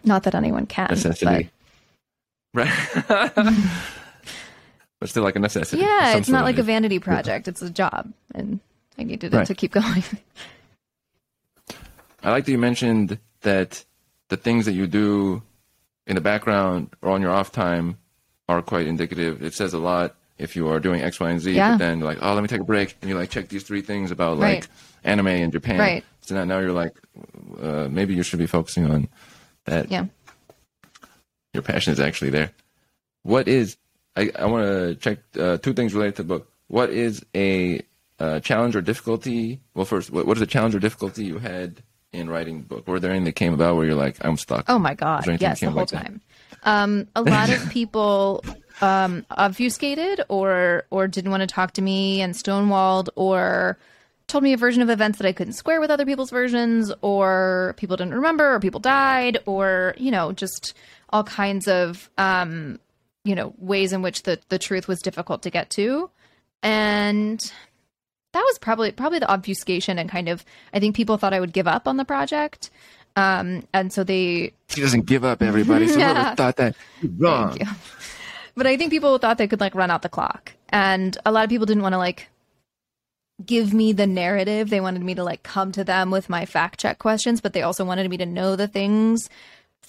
[0.05, 1.49] not that anyone can Necessity.
[2.53, 2.71] Right.
[4.99, 5.81] but still like a necessity.
[5.81, 8.59] yeah it's not like a vanity project it's a job and
[8.99, 10.03] i needed it to keep going
[12.21, 13.85] I like that you mentioned that
[14.27, 15.41] the things that you do
[16.05, 17.97] in the background or on your off time
[18.49, 19.41] are quite indicative.
[19.41, 21.71] It says a lot if you are doing X, Y, and Z, Yeah.
[21.71, 23.63] but then you're like, oh, let me take a break, and you like check these
[23.63, 24.67] three things about like Right.
[25.05, 25.79] anime in Japan.
[25.79, 26.03] Right.
[26.21, 26.93] So now, now you're like,
[27.61, 29.07] uh, maybe you should be focusing on
[29.65, 29.89] that.
[29.89, 30.05] yeah
[31.53, 32.51] Your passion is actually there.
[33.23, 33.77] What is?
[34.17, 36.51] I, I want to check uh, two things related to the book.
[36.67, 37.81] What is a
[38.19, 39.59] uh, challenge or difficulty?
[39.73, 42.87] Well, first, what, what is a challenge or difficulty you had in writing the book?
[42.87, 44.65] Were there any that came about where you're like, I'm stuck?
[44.67, 46.21] Oh my god, Was there anything that yes, the whole like time.
[46.63, 48.43] Um, a lot of people
[48.81, 53.77] um, obfuscated or or didn't want to talk to me and stonewalled or
[54.27, 57.73] told me a version of events that I couldn't square with other people's versions or
[57.77, 60.73] people didn't remember or people died or you know just
[61.09, 62.79] all kinds of um,
[63.23, 66.09] you know ways in which the the truth was difficult to get to
[66.61, 67.51] and
[68.33, 71.53] that was probably probably the obfuscation and kind of I think people thought I would
[71.53, 72.69] give up on the project
[73.15, 75.87] um, and so they She doesn't give up, everybody.
[75.87, 76.35] So Yeah.
[76.35, 77.49] thought that, you're wrong.
[77.49, 77.75] Thank you.
[78.55, 80.53] But I think people thought they could like run out the clock.
[80.69, 82.29] And a lot of people didn't want to like
[83.45, 84.69] give me the narrative.
[84.69, 87.61] They wanted me to like come to them with my fact check questions, but they
[87.61, 89.29] also wanted me to know the things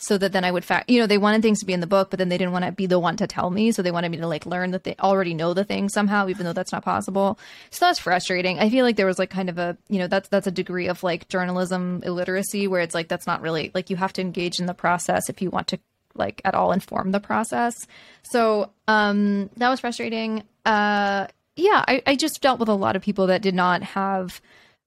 [0.03, 1.87] so that then I would fact, you know, they wanted things to be in the
[1.87, 3.71] book, but then they didn't want to be the one to tell me.
[3.71, 6.47] So they wanted me to like learn that they already know the thing somehow, even
[6.47, 7.39] though that's not possible.
[7.69, 8.59] So that's frustrating.
[8.59, 10.89] I feel like there was like kind of a, you know, that's, that's a degree
[10.89, 14.59] of like journalism illiteracy where it's like, that's not really like you have to engage
[14.59, 15.79] in the process if you want to
[16.15, 17.75] like at all inform the process.
[18.23, 20.45] So, um, that was frustrating.
[20.65, 21.27] Uh,
[21.57, 24.41] yeah, I, I just dealt with a lot of people that did not have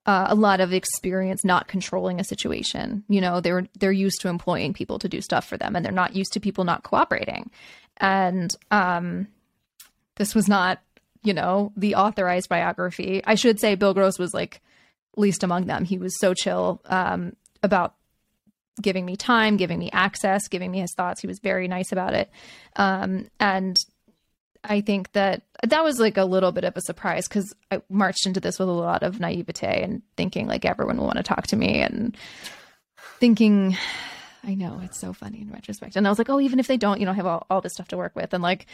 [0.06, 3.04] uh, a lot of experience not controlling a situation.
[3.08, 5.92] You know, they're they're used to employing people to do stuff for them, and they're
[5.92, 7.52] not used to people not cooperating.
[7.98, 9.28] And um,
[10.16, 10.80] this was not,
[11.24, 13.22] you know, the authorized biography.
[13.26, 14.62] I should say Bill Gross was like
[15.16, 15.86] least among them.
[15.86, 17.96] He was so chill um, about
[18.82, 21.22] giving me time, giving me access, giving me his thoughts.
[21.22, 22.30] He was very nice about it.
[22.76, 23.78] Um, and
[24.64, 28.26] I think that that was like a little bit of a surprise because I marched
[28.26, 31.48] into this with a lot of naivete and thinking like everyone will want to talk
[31.48, 32.16] to me and
[33.20, 33.78] thinking,
[34.46, 35.96] I know it's so funny in retrospect.
[35.96, 37.72] And I was like, oh, even if they don't, you know, have all, all this
[37.74, 38.34] stuff to work with.
[38.34, 38.66] And like,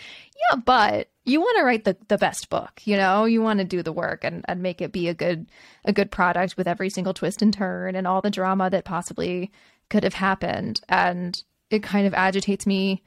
[0.49, 3.65] yeah, but you want to write the, the best book, you know, you want to
[3.65, 5.45] do the work and, and make it be a good,
[5.85, 9.51] a good product with every single twist and turn and all the drama that possibly
[9.91, 10.81] could have happened.
[10.89, 13.03] And it kind of agitates me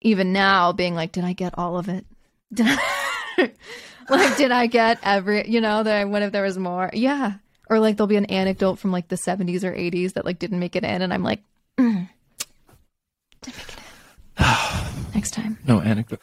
[0.00, 2.04] even now being like, did I get all of it?
[2.58, 3.50] I,
[4.08, 6.90] like, did I get every, you know, that what if there was more?
[6.92, 7.34] Yeah.
[7.68, 10.58] Or like there'll be an anecdote from like the 70s or 80s that like didn't
[10.58, 11.02] make it in.
[11.02, 11.42] And I'm like,
[11.78, 12.08] mm,
[13.40, 13.78] didn't make it
[14.38, 15.04] in.
[15.14, 15.58] Next time.
[15.66, 16.20] No anecdote.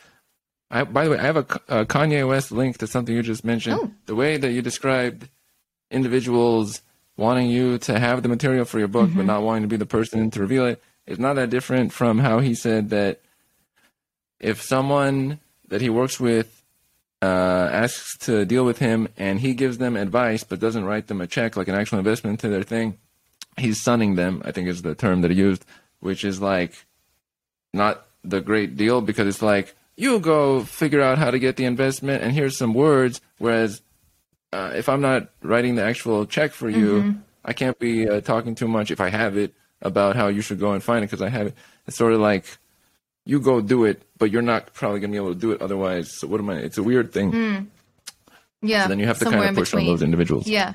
[0.71, 3.79] I, by the way, I have a Kanye West link to something you just mentioned.
[3.81, 3.91] Oh.
[4.05, 5.27] The way that you described
[5.89, 6.81] individuals
[7.17, 9.85] wanting you to have the material for your book, but not wanting to be the
[9.85, 13.19] person to reveal it, is not that different from how he said that
[14.39, 15.39] if someone
[15.69, 16.63] that he works with
[17.21, 21.21] uh, asks to deal with him and he gives them advice but doesn't write them
[21.21, 22.97] a check, like an actual investment to their thing,
[23.57, 25.65] he's sunning them, I think is the term that he used,
[25.99, 26.85] which is like
[27.73, 31.65] not the great deal because it's like you go figure out how to get the
[31.65, 33.81] investment and here's some words whereas
[34.51, 37.15] uh, if i'm not writing the actual check for you
[37.45, 40.59] i can't be uh, talking too much if i have it about how you should
[40.59, 41.55] go and find it because i have it.
[41.87, 42.57] It's sort of like
[43.29, 45.61] you go do it but you're not probably going to be able to do it
[45.61, 47.27] otherwise so what am i it's a weird thing
[48.61, 48.83] Yeah.
[48.83, 50.73] so then you have to kind of push on those individuals Yeah.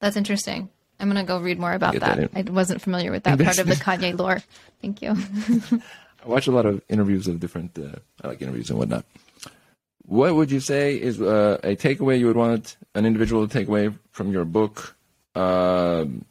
[0.00, 0.68] That's interesting.
[1.00, 2.30] I'm going to go read more about that.
[2.30, 4.40] that I wasn't familiar with that part of the Kanye lore.
[4.82, 5.16] Thank you.
[6.24, 7.78] I watch a lot of interviews of different.
[7.78, 9.04] Uh, I like interviews and whatnot.
[10.04, 13.68] What would you say is uh, a takeaway you would want an individual to take
[13.68, 14.94] away from your book,
[15.34, 16.26] um,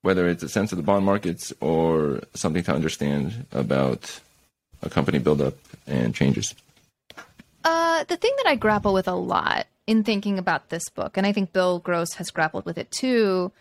[0.00, 4.18] whether it's a sense of the bond markets or something to understand about
[4.84, 5.54] a company buildup
[5.86, 6.54] and changes?
[7.64, 11.26] Uh, the thing that I grapple with a lot in thinking about this book, and
[11.26, 13.52] I think Bill Gross has grappled with it too,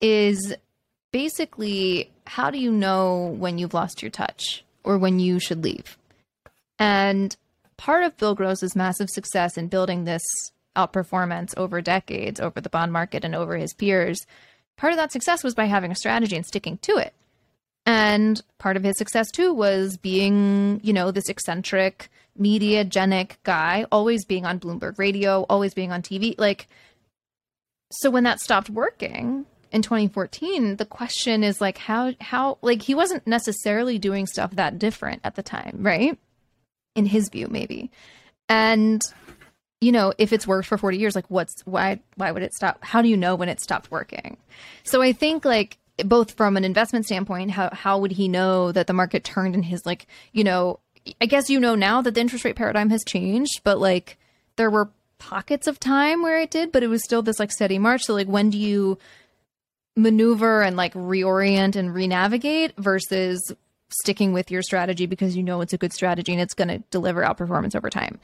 [0.00, 0.54] is
[1.12, 5.98] basically how do you know when you've lost your touch or when you should leave?
[6.78, 7.36] And
[7.76, 10.22] part of Bill Gross's massive success in building this
[10.76, 14.26] outperformance over decades, over the bond market and over his peers,
[14.76, 17.12] part of that success was by having a strategy and sticking to it.
[17.86, 22.08] And part of his success too was being, you know, this eccentric,
[22.38, 26.34] mediagenic guy, always being on Bloomberg radio, always being on TV.
[26.38, 26.68] Like,
[27.92, 32.94] so when that stopped working in 2014, the question is like, how, how, like, he
[32.94, 36.18] wasn't necessarily doing stuff that different at the time, right?
[36.94, 37.90] In his view, maybe.
[38.48, 39.02] And,
[39.80, 42.78] you know, if it's worked for 40 years, like, what's, why, why would it stop?
[42.82, 44.36] How do you know when it stopped working?
[44.84, 48.86] So I think, like, both from an investment standpoint, how how would he know that
[48.86, 50.80] the market turned in his like, you know,
[51.20, 54.18] I guess you know now that the interest rate paradigm has changed, but like
[54.56, 57.78] there were pockets of time where it did, but it was still this like steady
[57.78, 58.02] march.
[58.02, 58.98] So like when do you
[59.96, 63.52] maneuver and like reorient and renavigate versus
[63.90, 66.78] sticking with your strategy because you know it's a good strategy and it's going to
[66.90, 68.18] deliver outperformance over time.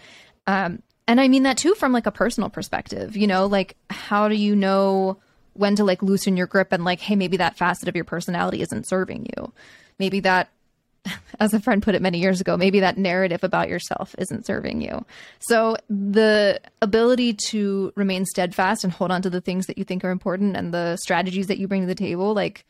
[0.47, 4.29] Um, and I mean that too from like a personal perspective, you know, like how
[4.29, 5.18] do you know
[5.59, 8.62] when to like loosen your grip and like, hey, maybe that facet of your personality
[8.62, 9.52] isn't serving you.
[9.98, 10.48] Maybe that,
[11.40, 14.80] as a friend put it many years ago, maybe that narrative about yourself isn't serving
[14.80, 15.04] you.
[15.40, 20.04] So the ability to remain steadfast and hold on to the things that you think
[20.04, 22.64] are important and the strategies that you bring to the table, like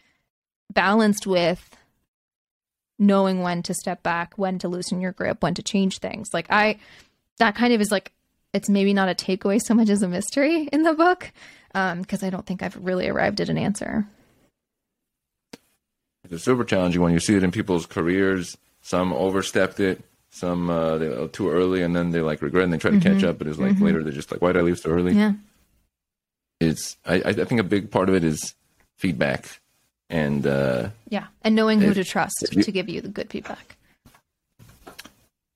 [0.73, 1.71] balanced with
[2.99, 6.29] knowing when to step back, when to loosen your grip, when to change things.
[6.33, 6.79] Like I,
[7.39, 8.13] that kind of is like,
[8.57, 11.31] it's maybe not a takeaway so much as a mystery in the book,
[11.69, 14.07] because um, I don't think I've really arrived at an answer.
[16.25, 18.57] It's a super challenging when you see it in people's careers.
[18.81, 22.79] Some overstepped it, some uh, they, too early, and then they like regret and they
[22.79, 23.15] try to mm-hmm.
[23.15, 23.39] catch up.
[23.39, 23.85] But it's like mm-hmm.
[23.85, 25.13] later they're just like, why did I leave so early?
[25.13, 25.35] Yeah.
[26.59, 28.55] It's I, I think a big part of it is
[28.97, 29.61] feedback
[30.09, 33.77] and uh, yeah, and knowing who to trust you, to give you the good feedback.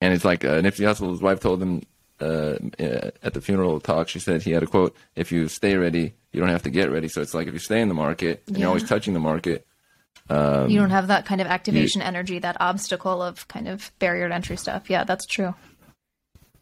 [0.00, 1.82] And it's like uh, Nipsey Hussle's wife told him
[2.20, 4.08] uh, uh, at the funeral talk.
[4.08, 6.90] She said he had a quote: "If you stay ready, you don't have to get
[6.90, 8.60] ready." So it's like if you stay in the market and yeah.
[8.60, 9.66] you're always touching the market,
[10.28, 13.90] um, you don't have that kind of activation you, energy, that obstacle of kind of
[13.98, 14.88] barrier to entry stuff.
[14.88, 15.54] Yeah, that's true.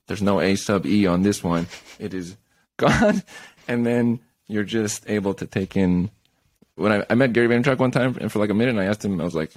[0.07, 1.67] There's no A sub E on this one.
[1.99, 2.37] It is
[2.79, 3.23] gone,
[3.69, 6.11] and then you're just able to take in
[6.77, 8.85] when I, I met Gary Vaynerchuk one time, and for like a minute, and I
[8.85, 9.53] asked him, I was like,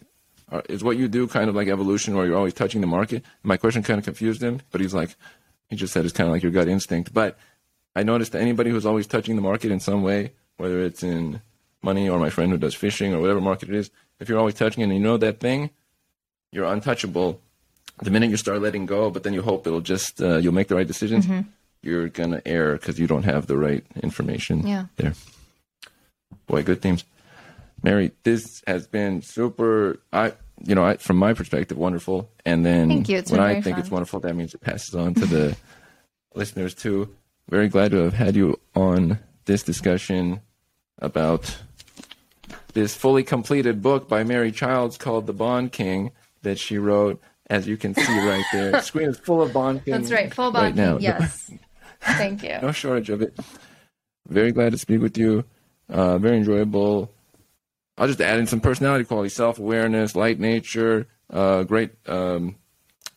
[0.67, 3.57] "Is what you do kind of like evolution, where you're always touching the market?" My
[3.57, 5.15] question kind of confused him, but he's like,
[5.71, 7.13] he just said it's kind of like your gut instinct.
[7.13, 7.39] But
[7.95, 11.41] I noticed that anybody who's always touching the market in some way, whether it's in
[11.81, 14.53] money or my friend who does fishing or whatever market it is, if you're always
[14.53, 15.71] touching it and you know that thing,
[16.51, 17.41] you're untouchable.
[18.03, 20.67] The minute you start letting go, but then you hope it'll just uh, you'll make
[20.67, 21.47] the right decisions, mm-hmm.
[21.81, 24.85] you're gonna err because you don't have the right information yeah.
[24.97, 25.13] there.
[26.47, 27.05] Boy, good themes.
[27.81, 29.99] Mary, this has been super.
[30.11, 30.33] I,
[30.65, 32.29] you know, I, from my perspective, wonderful.
[32.45, 33.79] And then when I think fun.
[33.79, 35.57] it's wonderful, that means it passes on to the
[36.35, 37.13] listeners too.
[37.49, 40.41] Very glad to have had you on this discussion
[40.99, 41.57] about
[42.73, 46.11] this fully completed book by Mary Childs called The Bond King
[46.43, 47.21] that she wrote.
[47.49, 49.93] As you can see right there, the screen is full of Bond King.
[49.93, 50.85] That's right, full Bond right King.
[50.85, 50.97] Now.
[50.99, 51.51] Yes,
[52.01, 52.57] thank you.
[52.61, 53.37] no shortage of it.
[54.29, 55.43] Very glad to speak with you.
[55.89, 57.11] Uh, very enjoyable.
[57.97, 62.55] I'll just add in some personality qualities, self awareness, light nature, uh, great um,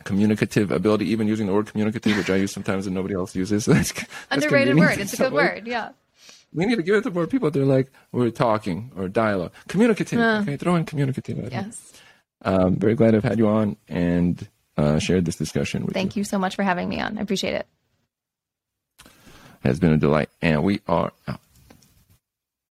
[0.05, 3.65] communicative ability, even using the word communicative, which I use sometimes and nobody else uses.
[3.67, 4.99] that's, that's Underrated word.
[4.99, 5.67] It's a good word.
[5.67, 5.91] Yeah.
[6.53, 7.51] We need to give it to more people.
[7.51, 9.53] They're like, we're talking or dialogue.
[9.67, 10.21] Communicative.
[10.21, 11.49] Uh, okay, throw in communicative.
[11.51, 11.93] Yes.
[12.43, 14.47] Um, very glad I've had you on and
[14.77, 15.95] uh, shared this discussion with you.
[15.95, 16.21] Thank you.
[16.21, 17.19] you so much for having me on.
[17.19, 17.67] I appreciate it.
[19.05, 20.29] It has been a delight.
[20.43, 21.41] And we are out.